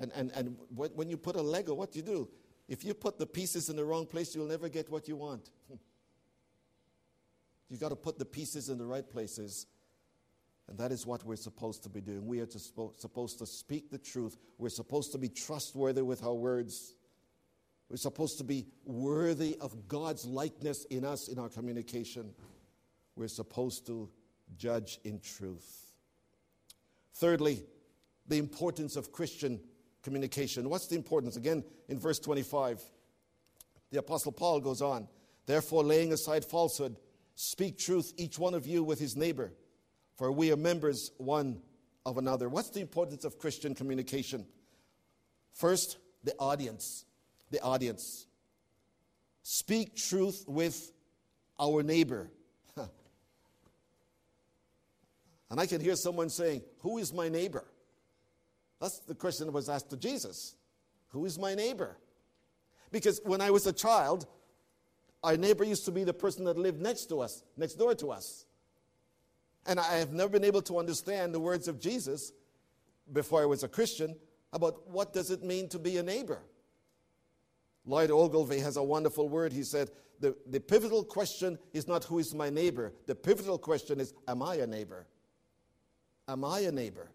And, 0.00 0.10
and, 0.14 0.32
and 0.34 0.56
when 0.74 1.10
you 1.10 1.18
put 1.18 1.36
a 1.36 1.42
Lego, 1.42 1.74
what 1.74 1.92
do 1.92 1.98
you 1.98 2.04
do? 2.04 2.28
If 2.70 2.84
you 2.84 2.94
put 2.94 3.18
the 3.18 3.26
pieces 3.26 3.68
in 3.68 3.74
the 3.74 3.84
wrong 3.84 4.06
place, 4.06 4.32
you'll 4.32 4.46
never 4.46 4.68
get 4.68 4.88
what 4.88 5.08
you 5.08 5.16
want. 5.16 5.50
You've 7.68 7.80
got 7.80 7.88
to 7.88 7.96
put 7.96 8.16
the 8.16 8.24
pieces 8.24 8.68
in 8.68 8.78
the 8.78 8.86
right 8.86 9.08
places. 9.10 9.66
And 10.68 10.78
that 10.78 10.92
is 10.92 11.04
what 11.04 11.24
we're 11.24 11.34
supposed 11.34 11.82
to 11.82 11.88
be 11.88 12.00
doing. 12.00 12.24
We 12.24 12.38
are 12.38 12.46
to 12.46 12.58
supposed 12.60 13.40
to 13.40 13.46
speak 13.46 13.90
the 13.90 13.98
truth. 13.98 14.38
We're 14.56 14.68
supposed 14.68 15.10
to 15.12 15.18
be 15.18 15.28
trustworthy 15.28 16.02
with 16.02 16.22
our 16.22 16.32
words. 16.32 16.94
We're 17.88 17.96
supposed 17.96 18.38
to 18.38 18.44
be 18.44 18.68
worthy 18.84 19.56
of 19.60 19.88
God's 19.88 20.24
likeness 20.24 20.84
in 20.84 21.04
us 21.04 21.26
in 21.26 21.40
our 21.40 21.48
communication. 21.48 22.30
We're 23.16 23.26
supposed 23.26 23.84
to 23.88 24.08
judge 24.56 25.00
in 25.02 25.18
truth. 25.18 25.86
Thirdly, 27.14 27.64
the 28.28 28.38
importance 28.38 28.94
of 28.94 29.10
Christian 29.10 29.58
communication. 30.02 30.68
What's 30.68 30.86
the 30.86 30.96
importance? 30.96 31.36
Again, 31.36 31.64
in 31.88 31.98
verse 31.98 32.18
25, 32.18 32.82
the 33.90 33.98
Apostle 33.98 34.32
Paul 34.32 34.60
goes 34.60 34.82
on, 34.82 35.08
Therefore, 35.46 35.82
laying 35.82 36.12
aside 36.12 36.44
falsehood, 36.44 36.96
speak 37.34 37.78
truth, 37.78 38.12
each 38.16 38.38
one 38.38 38.54
of 38.54 38.66
you 38.66 38.84
with 38.84 39.00
his 39.00 39.16
neighbor, 39.16 39.52
for 40.16 40.30
we 40.30 40.52
are 40.52 40.56
members 40.56 41.10
one 41.18 41.60
of 42.06 42.18
another. 42.18 42.48
What's 42.48 42.70
the 42.70 42.80
importance 42.80 43.24
of 43.24 43.38
Christian 43.38 43.74
communication? 43.74 44.46
First, 45.52 45.98
the 46.24 46.34
audience. 46.38 47.04
The 47.50 47.60
audience. 47.60 48.26
Speak 49.42 49.96
truth 49.96 50.44
with 50.46 50.92
our 51.58 51.82
neighbor. 51.82 52.30
and 52.76 52.88
I 55.58 55.66
can 55.66 55.80
hear 55.80 55.96
someone 55.96 56.30
saying, 56.30 56.62
Who 56.80 56.98
is 56.98 57.12
my 57.12 57.28
neighbor? 57.28 57.64
That's 58.80 58.98
the 59.00 59.14
question 59.14 59.46
that 59.46 59.52
was 59.52 59.68
asked 59.68 59.90
to 59.90 59.96
Jesus 59.96 60.54
Who 61.08 61.24
is 61.24 61.38
my 61.38 61.54
neighbor? 61.54 61.96
Because 62.90 63.20
when 63.24 63.40
I 63.40 63.50
was 63.50 63.66
a 63.66 63.72
child, 63.72 64.26
our 65.22 65.36
neighbor 65.36 65.64
used 65.64 65.84
to 65.84 65.92
be 65.92 66.02
the 66.02 66.14
person 66.14 66.44
that 66.44 66.58
lived 66.58 66.80
next 66.80 67.06
to 67.06 67.20
us, 67.20 67.44
next 67.56 67.74
door 67.74 67.94
to 67.96 68.10
us. 68.10 68.46
And 69.66 69.78
I 69.78 69.98
have 69.98 70.12
never 70.12 70.30
been 70.30 70.44
able 70.44 70.62
to 70.62 70.78
understand 70.78 71.34
the 71.34 71.40
words 71.40 71.68
of 71.68 71.78
Jesus 71.78 72.32
before 73.12 73.42
I 73.42 73.44
was 73.44 73.62
a 73.62 73.68
Christian 73.68 74.16
about 74.52 74.88
what 74.88 75.12
does 75.12 75.30
it 75.30 75.42
mean 75.44 75.68
to 75.68 75.78
be 75.78 75.98
a 75.98 76.02
neighbor. 76.02 76.40
Lloyd 77.84 78.10
Ogilvie 78.10 78.60
has 78.60 78.76
a 78.76 78.82
wonderful 78.82 79.28
word. 79.28 79.52
He 79.52 79.62
said, 79.62 79.90
the, 80.18 80.34
the 80.46 80.60
pivotal 80.60 81.04
question 81.04 81.58
is 81.72 81.86
not 81.86 82.04
who 82.04 82.18
is 82.18 82.34
my 82.34 82.50
neighbor. 82.50 82.92
The 83.06 83.14
pivotal 83.14 83.58
question 83.58 84.00
is, 84.00 84.14
am 84.26 84.42
I 84.42 84.56
a 84.56 84.66
neighbor? 84.66 85.06
Am 86.28 86.44
I 86.44 86.60
a 86.60 86.72
neighbor? 86.72 87.10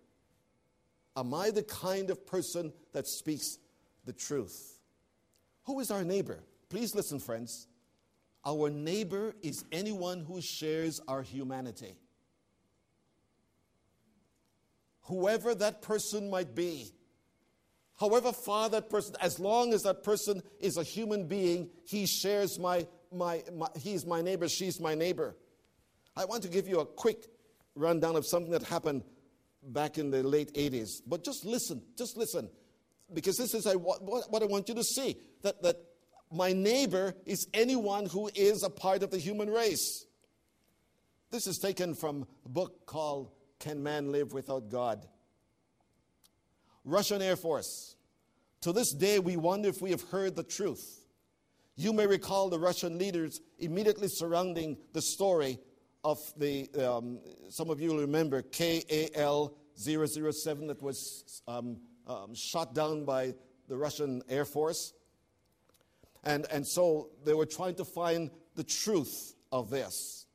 Am 1.16 1.34
I 1.34 1.50
the 1.50 1.64
kind 1.64 2.10
of 2.10 2.26
person 2.26 2.74
that 2.94 3.08
speaks 3.08 3.58
the 4.06 4.14
truth? 4.14 4.80
Who 5.64 5.80
is 5.80 5.92
our 5.92 6.04
neighbor? 6.04 6.40
Please 6.70 6.94
listen, 6.94 7.20
friends. 7.20 7.68
Our 8.46 8.70
neighbor 8.70 9.34
is 9.42 9.64
anyone 9.72 10.24
who 10.24 10.42
shares 10.42 11.00
our 11.08 11.22
humanity. 11.22 11.96
Whoever 15.04 15.56
that 15.56 15.82
person 15.82 16.30
might 16.30 16.54
be, 16.54 16.92
however 18.00 18.32
far 18.32 18.70
that 18.70 18.90
person, 18.90 19.16
as 19.22 19.40
long 19.40 19.74
as 19.74 19.84
that 19.84 20.04
person 20.04 20.42
is 20.60 20.78
a 20.78 20.84
human 20.84 21.28
being, 21.28 21.70
he 21.86 22.06
shares 22.06 22.60
my, 22.60 22.88
my, 23.12 23.44
my 23.56 23.68
he's 23.78 24.06
my 24.06 24.22
neighbor, 24.22 24.50
she's 24.50 24.80
my 24.80 24.96
neighbor. 24.96 25.36
I 26.16 26.26
want 26.26 26.44
to 26.44 26.50
give 26.50 26.68
you 26.68 26.80
a 26.80 26.86
quick 26.86 27.28
rundown 27.76 28.16
of 28.16 28.26
something 28.26 28.52
that 28.52 28.64
happened 28.64 29.04
back 29.66 29.98
in 29.98 30.12
the 30.12 30.24
late 30.24 30.54
80s. 30.54 31.02
But 31.06 31.24
just 31.24 31.46
listen, 31.46 31.82
just 31.98 32.18
listen, 32.18 32.50
because 33.14 33.38
this 33.38 33.54
is 33.54 33.66
what, 33.76 34.42
I 34.42 34.46
want 34.46 34.70
you 34.70 34.76
to 34.76 34.84
see 34.84 35.18
that, 35.42 35.62
that 35.64 35.78
my 36.32 36.54
neighbor 36.54 37.14
is 37.26 37.48
anyone 37.54 38.08
who 38.08 38.30
is 38.36 38.64
a 38.64 38.70
part 38.70 39.04
of 39.04 39.12
the 39.12 39.18
human 39.18 39.50
race. 39.50 40.06
This 41.32 41.48
is 41.48 41.58
taken 41.58 41.96
from 41.96 42.28
a 42.46 42.50
book 42.50 42.86
called 42.86 43.32
Can 43.60 43.84
Man 43.84 44.12
Live 44.12 44.34
Without 44.34 44.70
God? 44.70 45.06
Russian 46.84 47.22
Air 47.22 47.36
Force. 47.36 47.96
To 48.62 48.72
this 48.72 48.94
day, 48.94 49.20
we 49.20 49.38
wonder 49.38 49.70
if 49.70 49.82
we 49.82 49.92
have 49.92 50.02
heard 50.10 50.36
the 50.36 50.44
truth. 50.44 51.06
You 51.76 51.92
may 51.92 52.08
recall 52.08 52.50
the 52.50 52.60
Russian 52.60 52.98
leaders 52.98 53.42
immediately 53.60 54.08
surrounding 54.08 54.78
the 54.94 55.02
story 55.02 55.60
of 56.06 56.20
the, 56.38 56.70
um, 56.78 57.20
some 57.50 57.72
of 57.72 57.82
you 57.82 57.90
will 57.90 58.02
remember, 58.02 58.44
KAL 58.44 59.58
007 59.76 60.68
that 60.68 60.82
was 60.82 61.42
um, 61.48 61.78
um, 62.08 62.34
shot 62.36 62.76
down 62.76 63.06
by 63.06 63.34
the 63.68 63.76
Russian 63.76 64.22
Air 64.30 64.46
Force. 64.46 64.94
And, 66.24 66.46
and 66.52 66.66
so 66.66 67.10
they 67.26 67.34
were 67.34 67.48
trying 67.48 67.76
to 67.76 67.86
find 67.86 68.30
the 68.56 68.64
truth 68.64 69.34
of 69.52 69.72
this. 69.72 70.28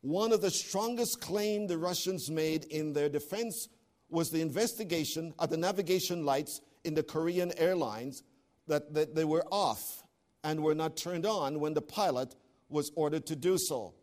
One 0.00 0.32
of 0.32 0.40
the 0.40 0.50
strongest 0.50 1.20
claims 1.20 1.68
the 1.68 1.76
Russians 1.76 2.30
made 2.30 2.64
in 2.64 2.94
their 2.94 3.10
defense 3.10 3.68
was 4.08 4.30
the 4.30 4.40
investigation 4.40 5.34
of 5.38 5.50
the 5.50 5.56
navigation 5.58 6.24
lights 6.24 6.62
in 6.84 6.94
the 6.94 7.02
Korean 7.02 7.52
Airlines 7.58 8.22
that, 8.68 8.94
that 8.94 9.14
they 9.14 9.24
were 9.24 9.44
off 9.50 10.02
and 10.42 10.62
were 10.62 10.74
not 10.74 10.96
turned 10.96 11.26
on 11.26 11.60
when 11.60 11.74
the 11.74 11.82
pilot 11.82 12.34
was 12.70 12.90
ordered 12.96 13.26
to 13.26 13.36
do 13.36 13.58
so. 13.58 13.94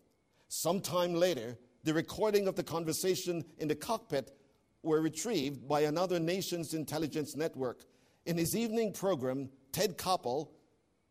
Sometime 0.55 1.15
later, 1.15 1.57
the 1.83 1.95
recording 1.95 2.47
of 2.47 2.55
the 2.55 2.61
conversation 2.61 3.43
in 3.57 3.67
the 3.67 3.73
cockpit 3.73 4.37
were 4.83 5.01
retrieved 5.01 5.67
by 5.67 5.81
another 5.81 6.19
nation's 6.19 6.75
intelligence 6.75 7.35
network. 7.35 7.85
In 8.27 8.37
his 8.37 8.55
evening 8.55 8.93
program, 8.93 9.49
Ted 9.71 9.97
Koppel 9.97 10.49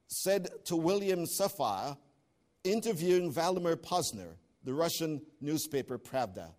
said 0.06 0.48
to 0.66 0.76
William 0.76 1.24
Safire, 1.24 1.96
interviewing 2.62 3.32
Vladimir 3.32 3.76
Pozner, 3.76 4.36
the 4.62 4.72
Russian 4.72 5.20
newspaper 5.40 5.98
Pravda. 5.98 6.52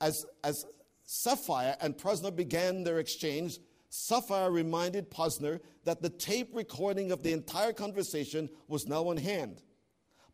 As, 0.00 0.24
as 0.42 0.64
Safire 1.06 1.76
and 1.82 1.94
Pozner 1.94 2.34
began 2.34 2.84
their 2.84 3.00
exchange, 3.00 3.58
Safire 3.90 4.50
reminded 4.50 5.10
Pozner 5.10 5.60
that 5.84 6.00
the 6.00 6.08
tape 6.08 6.48
recording 6.54 7.12
of 7.12 7.22
the 7.22 7.34
entire 7.34 7.74
conversation 7.74 8.48
was 8.66 8.86
now 8.86 9.08
on 9.08 9.18
hand. 9.18 9.62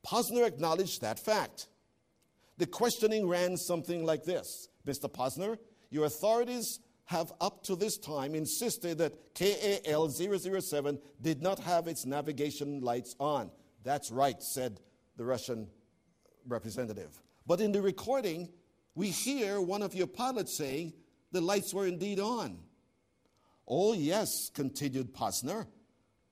Pozner 0.07 0.47
acknowledged 0.47 1.01
that 1.01 1.19
fact. 1.19 1.69
The 2.59 2.67
questioning 2.67 3.27
ran 3.27 3.57
something 3.57 4.05
like 4.05 4.25
this 4.25 4.69
Mr. 4.87 5.11
Pozner, 5.11 5.59
your 5.90 6.05
authorities 6.05 6.81
have 7.07 7.33
up 7.40 7.62
to 7.64 7.77
this 7.77 7.99
time 7.99 8.35
insisted 8.35 8.99
that 8.99 9.35
KAL 9.35 10.09
007 10.09 10.99
did 11.21 11.43
not 11.43 11.59
have 11.59 11.87
its 11.87 12.07
navigation 12.07 12.81
lights 12.81 13.14
on. 13.19 13.51
That's 13.83 14.11
right, 14.11 14.43
said 14.43 14.81
the 15.17 15.25
Russian 15.25 15.69
representative. 16.47 17.21
But 17.47 17.61
in 17.61 17.73
the 17.73 17.83
recording, 17.83 18.49
we 18.95 19.11
hear 19.11 19.61
one 19.61 19.83
of 19.83 19.95
your 19.95 20.07
pilots 20.07 20.57
saying 20.57 20.95
the 21.33 21.40
lights 21.40 21.75
were 21.75 21.87
indeed 21.87 22.21
on. 22.21 22.59
Oh, 23.69 23.93
yes, 23.93 24.51
continued 24.55 25.14
Pozner. 25.14 25.67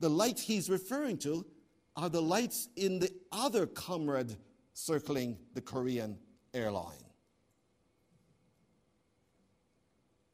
The 0.01 0.09
light 0.09 0.39
he's 0.39 0.71
referring 0.71 1.19
to 1.19 1.47
are 1.97 2.09
the 2.09 2.23
lights 2.23 2.69
in 2.77 2.99
the 2.99 3.11
other 3.31 3.67
comrade 3.67 4.37
circling 4.73 5.39
the 5.55 5.61
Korean 5.61 6.19
airline. 6.55 7.05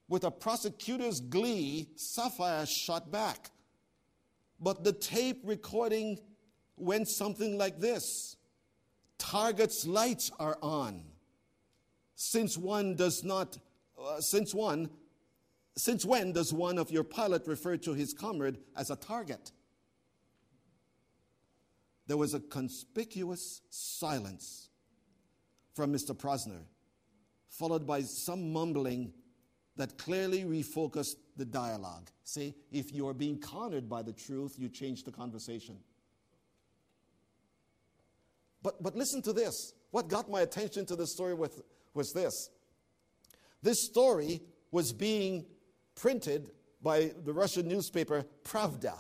With 0.09 0.25
a 0.25 0.31
prosecutor's 0.31 1.21
glee, 1.21 1.89
Safire 1.97 2.67
shot 2.67 3.11
back. 3.11 3.51
But 4.61 4.83
the 4.83 4.93
tape 4.93 5.41
recording 5.45 6.19
went 6.77 7.09
something 7.09 7.59
like 7.59 7.79
this 7.79 8.37
Target's 9.19 9.87
lights 9.87 10.31
are 10.39 10.59
on. 10.63 11.03
Since 12.15 12.57
one 12.57 12.95
does 12.95 13.23
not, 13.23 13.59
uh, 14.01 14.21
since 14.21 14.55
one, 14.55 14.91
since 15.77 16.05
when 16.05 16.33
does 16.33 16.53
one 16.53 16.79
of 16.79 16.91
your 16.91 17.05
pilot 17.05 17.47
refer 17.47 17.77
to 17.77 17.95
his 17.95 18.13
comrade 18.13 18.59
as 18.77 18.91
a 18.91 18.97
target? 18.97 19.53
There 22.09 22.17
was 22.17 22.33
a 22.33 22.41
conspicuous 22.41 23.61
silence 23.69 24.71
from 25.75 25.93
Mr. 25.93 26.17
Pozner, 26.17 26.63
followed 27.51 27.87
by 27.87 28.01
some 28.01 28.53
mumbling 28.53 29.13
that 29.77 29.99
clearly 29.99 30.43
refocused 30.45 31.17
the 31.37 31.45
dialogue. 31.45 32.11
See, 32.25 32.55
if 32.73 32.93
you 32.93 33.07
are 33.09 33.15
being 33.15 33.39
cornered 33.39 33.89
by 33.89 34.03
the 34.03 34.15
truth, 34.15 34.57
you 34.59 34.71
change 34.71 35.05
the 35.05 35.13
conversation. 35.13 35.77
But, 38.63 38.83
but 38.83 38.97
listen 38.97 39.23
to 39.23 39.33
this. 39.33 39.75
What 39.91 40.09
got 40.09 40.31
my 40.31 40.41
attention 40.41 40.87
to 40.87 40.97
this 40.97 41.13
story 41.13 41.35
with, 41.35 41.63
was 41.95 42.13
this. 42.13 42.51
This 43.63 43.85
story 43.85 44.41
was 44.73 44.93
being 44.93 45.45
printed 45.95 46.51
by 46.83 47.13
the 47.25 47.33
Russian 47.33 47.69
newspaper 47.69 48.25
Pravda. 48.45 48.95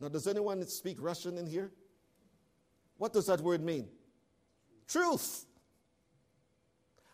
Now, 0.00 0.08
does 0.08 0.26
anyone 0.26 0.66
speak 0.66 0.96
Russian 1.00 1.38
in 1.38 1.46
here? 1.46 1.70
What 2.98 3.12
does 3.12 3.26
that 3.26 3.40
word 3.40 3.62
mean? 3.62 3.88
Truth. 4.86 5.46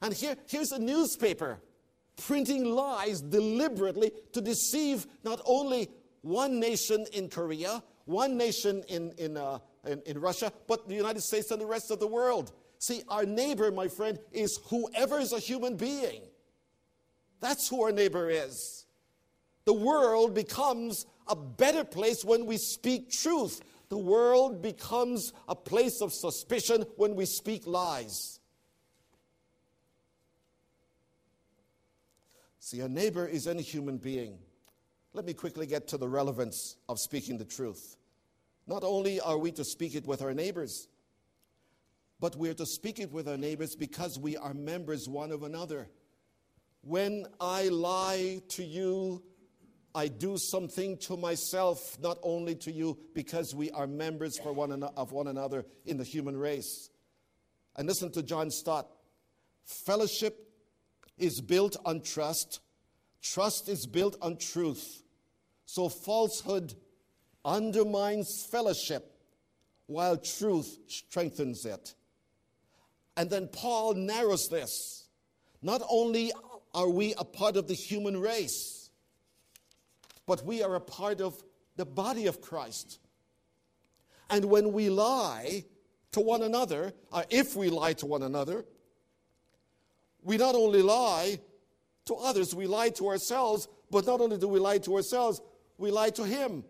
And 0.03 0.13
here, 0.13 0.37
here's 0.49 0.73
a 0.73 0.79
newspaper 0.79 1.61
printing 2.17 2.65
lies 2.65 3.21
deliberately 3.21 4.13
to 4.33 4.41
deceive 4.41 5.07
not 5.25 5.41
only 5.45 5.89
one 6.23 6.61
nation 6.61 7.07
in 7.13 7.29
Korea, 7.29 7.83
one 8.05 8.37
nation 8.37 8.83
in, 8.89 9.13
in, 9.19 9.37
uh, 9.37 9.59
in, 9.87 10.01
in, 10.07 10.21
Russia, 10.21 10.53
but 10.67 10.89
the 10.89 10.95
United 10.95 11.23
States 11.23 11.51
and 11.51 11.61
the 11.61 11.67
rest 11.67 11.91
of 11.91 12.01
the 12.01 12.07
world. 12.07 12.53
See, 12.79 13.03
our 13.09 13.25
neighbor, 13.25 13.71
my 13.71 13.89
friend, 13.89 14.19
is 14.33 14.59
whoever 14.69 15.19
is 15.19 15.33
a 15.33 15.39
human 15.39 15.77
being. 15.77 16.23
That's 17.41 17.69
who 17.69 17.83
our 17.83 17.93
neighbor 17.93 18.31
is. 18.31 18.87
The 19.65 19.73
world 19.73 20.35
becomes 20.35 21.07
a 21.27 21.37
better 21.37 21.85
place 21.85 22.25
when 22.25 22.47
we 22.47 22.59
speak 22.59 23.11
truth. 23.11 23.61
The 23.95 23.99
world 23.99 24.61
becomes 24.61 25.33
a 25.47 25.55
place 25.55 26.01
of 26.01 26.13
suspicion 26.13 26.85
when 26.97 27.15
we 27.15 27.27
speak 27.27 27.65
lies. 27.65 28.41
See, 32.59 32.81
a 32.81 32.89
neighbor 32.89 33.25
is 33.25 33.47
any 33.47 33.63
human 33.63 33.99
being. 33.99 34.41
Let 35.13 35.25
me 35.25 35.33
quickly 35.33 35.65
get 35.69 35.87
to 35.87 35.97
the 35.97 36.09
relevance 36.09 36.75
of 36.89 36.99
speaking 36.99 37.39
the 37.39 37.45
truth. 37.45 37.97
Not 38.67 38.83
only 38.83 39.21
are 39.21 39.39
we 39.39 39.53
to 39.53 39.63
speak 39.63 39.95
it 39.95 40.09
with 40.09 40.23
our 40.23 40.35
neighbors, 40.35 40.89
but 42.19 42.35
we're 42.35 42.55
to 42.55 42.67
speak 42.67 42.99
it 42.99 43.13
with 43.13 43.29
our 43.29 43.37
neighbors 43.37 43.77
because 43.77 44.19
we 44.19 44.37
are 44.37 44.55
members 44.55 45.09
one 45.09 45.31
of 45.31 45.45
another. 45.45 45.89
When 46.83 47.29
I 47.41 47.69
lie 47.69 48.43
to 48.49 48.65
you, 48.65 49.23
I 49.95 50.09
do 50.09 50.37
something 50.37 50.99
to 50.99 51.17
myself, 51.17 51.97
not 52.01 52.19
only 52.23 52.57
to 52.57 52.73
you, 52.73 52.99
because 53.15 53.55
we 53.55 53.71
are 53.71 53.87
members 53.87 54.39
for 54.39 54.53
one 54.53 54.83
of 54.83 55.13
one 55.13 55.29
another 55.29 55.65
in 55.87 55.99
the 55.99 56.05
human 56.05 56.37
race. 56.37 56.91
And 57.77 57.87
listen 57.87 58.11
to 58.13 58.23
John 58.23 58.51
Stott. 58.51 58.89
Fellowship 59.65 60.53
is 61.17 61.41
built 61.41 61.77
on 61.85 62.03
trust, 62.03 62.61
trust 63.23 63.69
is 63.69 63.87
built 63.87 64.17
on 64.21 64.37
truth. 64.37 65.03
So 65.65 65.89
falsehood 65.89 66.75
undermines 67.45 68.47
fellowship 68.51 69.15
while 69.87 70.17
truth 70.17 70.79
strengthens 70.89 71.65
it. 71.65 71.95
And 73.17 73.31
then 73.31 73.49
Paul 73.49 73.95
narrows 73.95 74.49
this. 74.49 75.07
Not 75.63 75.83
only 75.89 76.33
are 76.75 76.89
we 76.89 77.15
a 77.17 77.25
part 77.25 77.57
of 77.57 77.69
the 77.69 77.75
human 77.75 78.21
race, 78.21 78.84
but 80.27 80.45
we 80.45 80.63
are 80.63 80.75
a 80.75 80.81
part 80.81 81.21
of 81.21 81.43
the 81.77 81.85
body 81.85 82.27
of 82.27 82.41
Christ. 82.41 82.99
And 84.31 84.47
when 84.47 84.73
we 84.73 84.89
lie 84.89 85.65
to 86.13 86.21
one 86.21 86.43
another, 86.43 86.93
or 87.13 87.25
if 87.31 87.57
we 87.57 87.69
lie 87.71 87.93
to 87.95 88.07
one 88.07 88.23
another, 88.23 88.65
we 90.23 90.37
not 90.37 90.55
only 90.55 90.83
lie 90.83 91.39
to 92.07 92.15
others, 92.15 92.55
we 92.55 92.67
lie 92.67 92.91
to 92.91 93.09
ourselves, 93.09 93.69
but 93.91 94.07
not 94.07 94.21
only 94.21 94.39
do 94.39 94.49
we 94.49 94.59
lie 94.59 94.79
to 94.79 94.97
ourselves, 94.97 95.41
we 95.79 95.91
lie 95.91 96.11
to 96.11 96.25
Him. 96.25 96.65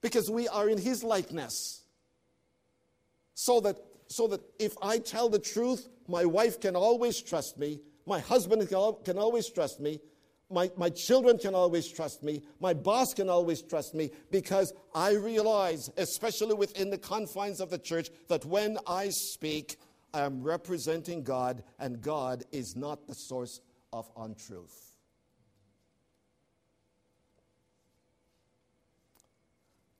Because 0.00 0.30
we 0.30 0.48
are 0.48 0.68
in 0.68 0.78
His 0.78 1.04
likeness. 1.04 1.82
so 3.34 3.60
that, 3.60 3.76
so 4.08 4.26
that 4.28 4.40
if 4.58 4.74
I 4.82 4.98
tell 4.98 5.28
the 5.28 5.38
truth, 5.38 5.88
my 6.08 6.24
wife 6.24 6.60
can 6.60 6.76
always 6.76 7.22
trust 7.22 7.58
me, 7.58 7.80
my 8.06 8.18
husband 8.18 8.68
can, 8.68 8.94
can 9.04 9.18
always 9.18 9.48
trust 9.48 9.80
me, 9.80 10.00
my, 10.50 10.70
my 10.76 10.90
children 10.90 11.38
can 11.38 11.54
always 11.54 11.88
trust 11.88 12.22
me, 12.22 12.42
my 12.60 12.74
boss 12.74 13.14
can 13.14 13.28
always 13.28 13.62
trust 13.62 13.94
me, 13.94 14.10
because 14.30 14.72
I 14.94 15.12
realize, 15.12 15.90
especially 15.96 16.54
within 16.54 16.90
the 16.90 16.98
confines 16.98 17.60
of 17.60 17.70
the 17.70 17.78
church, 17.78 18.10
that 18.28 18.44
when 18.44 18.78
I 18.86 19.10
speak, 19.10 19.76
I 20.12 20.22
am 20.22 20.42
representing 20.42 21.22
God, 21.22 21.62
and 21.78 22.00
God 22.00 22.44
is 22.50 22.74
not 22.74 23.06
the 23.06 23.14
source 23.14 23.60
of 23.92 24.10
untruth. 24.16 24.90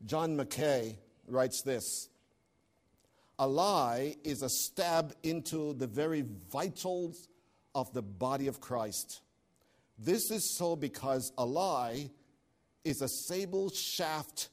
John 0.04 0.36
Mackay 0.36 0.98
writes 1.28 1.62
this 1.62 2.08
A 3.38 3.46
lie 3.46 4.16
is 4.24 4.42
a 4.42 4.48
stab 4.48 5.14
into 5.22 5.74
the 5.74 5.86
very 5.86 6.24
vitals 6.50 7.28
of 7.74 7.92
the 7.92 8.02
body 8.02 8.48
of 8.48 8.60
Christ. 8.60 9.20
This 10.02 10.30
is 10.30 10.48
so 10.48 10.76
because 10.76 11.30
a 11.36 11.44
lie 11.44 12.08
is 12.84 13.02
a 13.02 13.08
sable 13.08 13.68
shaft 13.68 14.48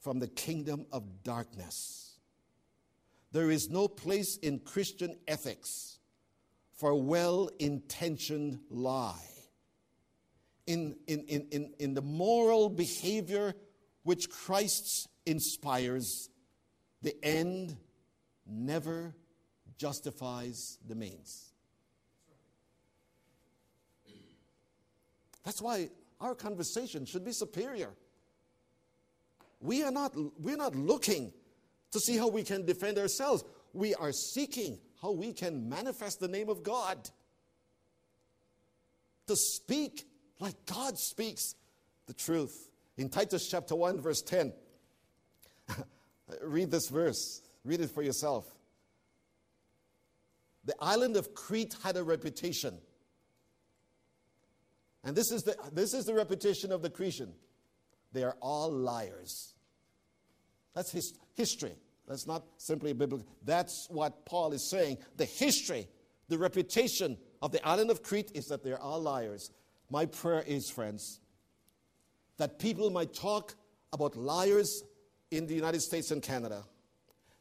from 0.00 0.20
the 0.20 0.28
kingdom 0.28 0.86
of 0.92 1.24
darkness. 1.24 2.20
There 3.32 3.50
is 3.50 3.68
no 3.68 3.88
place 3.88 4.36
in 4.36 4.60
Christian 4.60 5.16
ethics 5.26 5.98
for 6.76 6.94
well 6.94 7.50
intentioned 7.58 8.60
lie. 8.70 9.26
In, 10.68 10.94
in, 11.08 11.24
in, 11.26 11.48
in, 11.50 11.74
in 11.80 11.94
the 11.94 12.02
moral 12.02 12.68
behavior 12.68 13.54
which 14.04 14.30
Christ 14.30 15.08
inspires, 15.26 16.30
the 17.02 17.16
end 17.24 17.76
never 18.46 19.16
justifies 19.76 20.78
the 20.86 20.94
means. 20.94 21.51
That's 25.44 25.60
why 25.60 25.90
our 26.20 26.34
conversation 26.34 27.04
should 27.04 27.24
be 27.24 27.32
superior. 27.32 27.90
We 29.60 29.82
are 29.82 29.90
not, 29.90 30.14
we're 30.40 30.56
not 30.56 30.74
looking 30.74 31.32
to 31.92 32.00
see 32.00 32.16
how 32.16 32.28
we 32.28 32.42
can 32.42 32.64
defend 32.64 32.98
ourselves. 32.98 33.44
We 33.72 33.94
are 33.94 34.12
seeking 34.12 34.78
how 35.00 35.12
we 35.12 35.32
can 35.32 35.68
manifest 35.68 36.20
the 36.20 36.28
name 36.28 36.48
of 36.48 36.62
God. 36.62 37.10
To 39.28 39.36
speak 39.36 40.06
like 40.40 40.54
God 40.66 40.98
speaks 40.98 41.54
the 42.06 42.14
truth. 42.14 42.70
In 42.96 43.08
Titus 43.08 43.48
chapter 43.48 43.74
1, 43.74 44.00
verse 44.00 44.22
10, 44.22 44.52
read 46.42 46.70
this 46.70 46.88
verse, 46.88 47.42
read 47.64 47.80
it 47.80 47.90
for 47.90 48.02
yourself. 48.02 48.46
The 50.64 50.74
island 50.80 51.16
of 51.16 51.34
Crete 51.34 51.74
had 51.82 51.96
a 51.96 52.04
reputation 52.04 52.78
and 55.04 55.16
this 55.16 55.30
is 55.30 55.42
the, 55.42 55.56
this 55.72 55.94
is 55.94 56.04
the 56.04 56.14
reputation 56.14 56.72
of 56.72 56.82
the 56.82 56.90
Cretan. 56.90 57.32
They 58.12 58.22
are 58.22 58.36
all 58.40 58.70
liars. 58.70 59.54
That's 60.74 60.92
his, 60.92 61.14
history. 61.34 61.74
That's 62.06 62.26
not 62.26 62.44
simply 62.58 62.92
biblical. 62.92 63.26
That's 63.44 63.86
what 63.90 64.26
Paul 64.26 64.52
is 64.52 64.68
saying. 64.68 64.98
The 65.16 65.24
history, 65.24 65.88
the 66.28 66.38
reputation 66.38 67.16
of 67.40 67.52
the 67.52 67.66
island 67.66 67.90
of 67.90 68.02
Crete 68.02 68.30
is 68.34 68.46
that 68.46 68.62
they're 68.62 68.80
all 68.80 69.00
liars. 69.00 69.50
My 69.90 70.06
prayer 70.06 70.44
is, 70.46 70.70
friends, 70.70 71.20
that 72.38 72.58
people 72.58 72.90
might 72.90 73.14
talk 73.14 73.54
about 73.92 74.16
liars 74.16 74.82
in 75.30 75.46
the 75.46 75.54
United 75.54 75.80
States 75.80 76.10
and 76.10 76.22
Canada. 76.22 76.64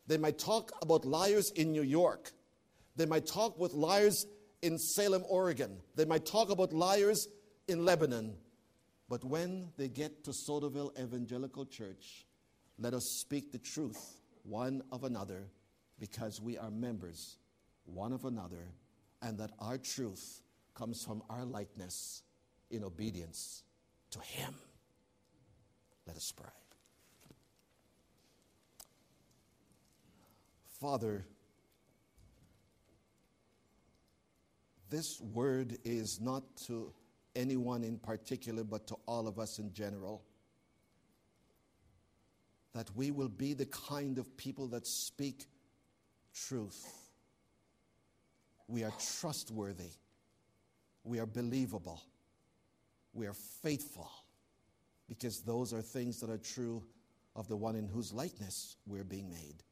They 0.08 0.18
might 0.18 0.38
talk 0.38 0.72
about 0.82 1.06
liars 1.06 1.52
in 1.52 1.72
New 1.72 1.84
York. 1.84 2.32
They 2.96 3.06
might 3.06 3.26
talk 3.26 3.58
with 3.58 3.74
liars 3.74 4.26
in 4.62 4.78
Salem, 4.78 5.24
Oregon. 5.30 5.78
They 5.96 6.06
might 6.06 6.26
talk 6.26 6.50
about 6.50 6.74
liars 6.74 7.28
in 7.68 7.86
Lebanon. 7.86 8.36
But 9.10 9.24
when 9.24 9.70
they 9.78 9.90
get 9.90 10.24
to 10.24 10.32
Sodaville 10.32 10.98
Evangelical 10.98 11.66
Church, 11.66 12.26
let 12.80 12.94
us 12.94 13.06
speak 13.06 13.52
the 13.52 13.58
truth 13.58 14.22
one 14.44 14.82
of 14.92 15.04
another 15.04 15.50
because 16.00 16.42
we 16.42 16.58
are 16.58 16.72
members 16.72 17.38
one 17.86 18.14
of 18.14 18.26
another 18.26 18.68
and 19.22 19.38
that 19.38 19.52
our 19.60 19.78
truth 19.78 20.42
comes 20.74 21.04
from 21.04 21.22
our 21.30 21.46
likeness 21.46 22.24
in 22.70 22.84
obedience 22.84 23.64
to 24.12 24.20
Him. 24.20 24.56
Let 26.08 26.16
us 26.16 26.34
pray. 26.36 26.50
Father, 30.80 31.26
this 34.90 35.22
word 35.22 35.78
is 35.86 36.20
not 36.20 36.44
to 36.66 36.92
anyone 37.36 37.84
in 37.84 37.98
particular, 37.98 38.64
but 38.64 38.88
to 38.88 38.96
all 39.06 39.28
of 39.28 39.40
us 39.40 39.60
in 39.60 39.74
general. 39.74 40.24
That 42.74 42.90
we 42.96 43.12
will 43.12 43.30
be 43.30 43.54
the 43.54 43.66
kind 43.66 44.18
of 44.18 44.38
people 44.38 44.68
that 44.68 44.88
speak 44.88 45.46
truth. 46.34 46.88
We 48.68 48.84
are 48.84 48.94
trustworthy. 49.20 49.92
We 51.04 51.20
are 51.20 51.26
believable. 51.26 52.02
We 53.14 53.28
are 53.28 53.34
faithful. 53.34 54.10
Because 55.10 55.42
those 55.42 55.74
are 55.74 55.82
things 55.82 56.22
that 56.22 56.30
are 56.30 56.38
true 56.38 56.84
of 57.36 57.48
the 57.48 57.58
one 57.58 57.76
in 57.76 57.88
whose 57.88 58.14
likeness 58.14 58.78
we're 58.86 59.04
being 59.04 59.30
made. 59.30 59.64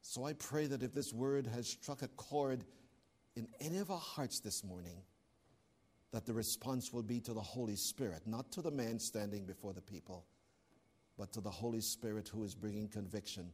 So 0.00 0.24
I 0.24 0.34
pray 0.34 0.66
that 0.66 0.82
if 0.82 0.94
this 0.94 1.12
word 1.12 1.46
has 1.48 1.68
struck 1.68 2.02
a 2.02 2.08
chord 2.08 2.64
in 3.34 3.48
any 3.60 3.78
of 3.78 3.90
our 3.90 3.98
hearts 3.98 4.40
this 4.40 4.64
morning, 4.64 5.02
that 6.16 6.24
the 6.24 6.32
response 6.32 6.94
will 6.94 7.02
be 7.02 7.20
to 7.20 7.34
the 7.34 7.42
Holy 7.42 7.76
Spirit, 7.76 8.22
not 8.24 8.50
to 8.50 8.62
the 8.62 8.70
man 8.70 8.98
standing 8.98 9.44
before 9.44 9.74
the 9.74 9.82
people, 9.82 10.24
but 11.18 11.30
to 11.30 11.42
the 11.42 11.50
Holy 11.50 11.82
Spirit 11.82 12.26
who 12.26 12.42
is 12.42 12.54
bringing 12.54 12.88
conviction, 12.88 13.50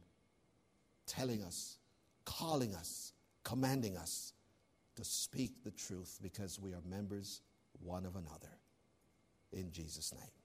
telling 1.05 1.43
us, 1.43 1.77
calling 2.23 2.73
us, 2.73 3.11
commanding 3.43 3.97
us 3.97 4.31
to 4.95 5.03
speak 5.03 5.61
the 5.65 5.71
truth 5.71 6.19
because 6.21 6.57
we 6.57 6.71
are 6.71 6.81
members 6.89 7.41
one 7.81 8.05
of 8.05 8.15
another. 8.15 8.57
In 9.51 9.69
Jesus' 9.69 10.13
name. 10.13 10.42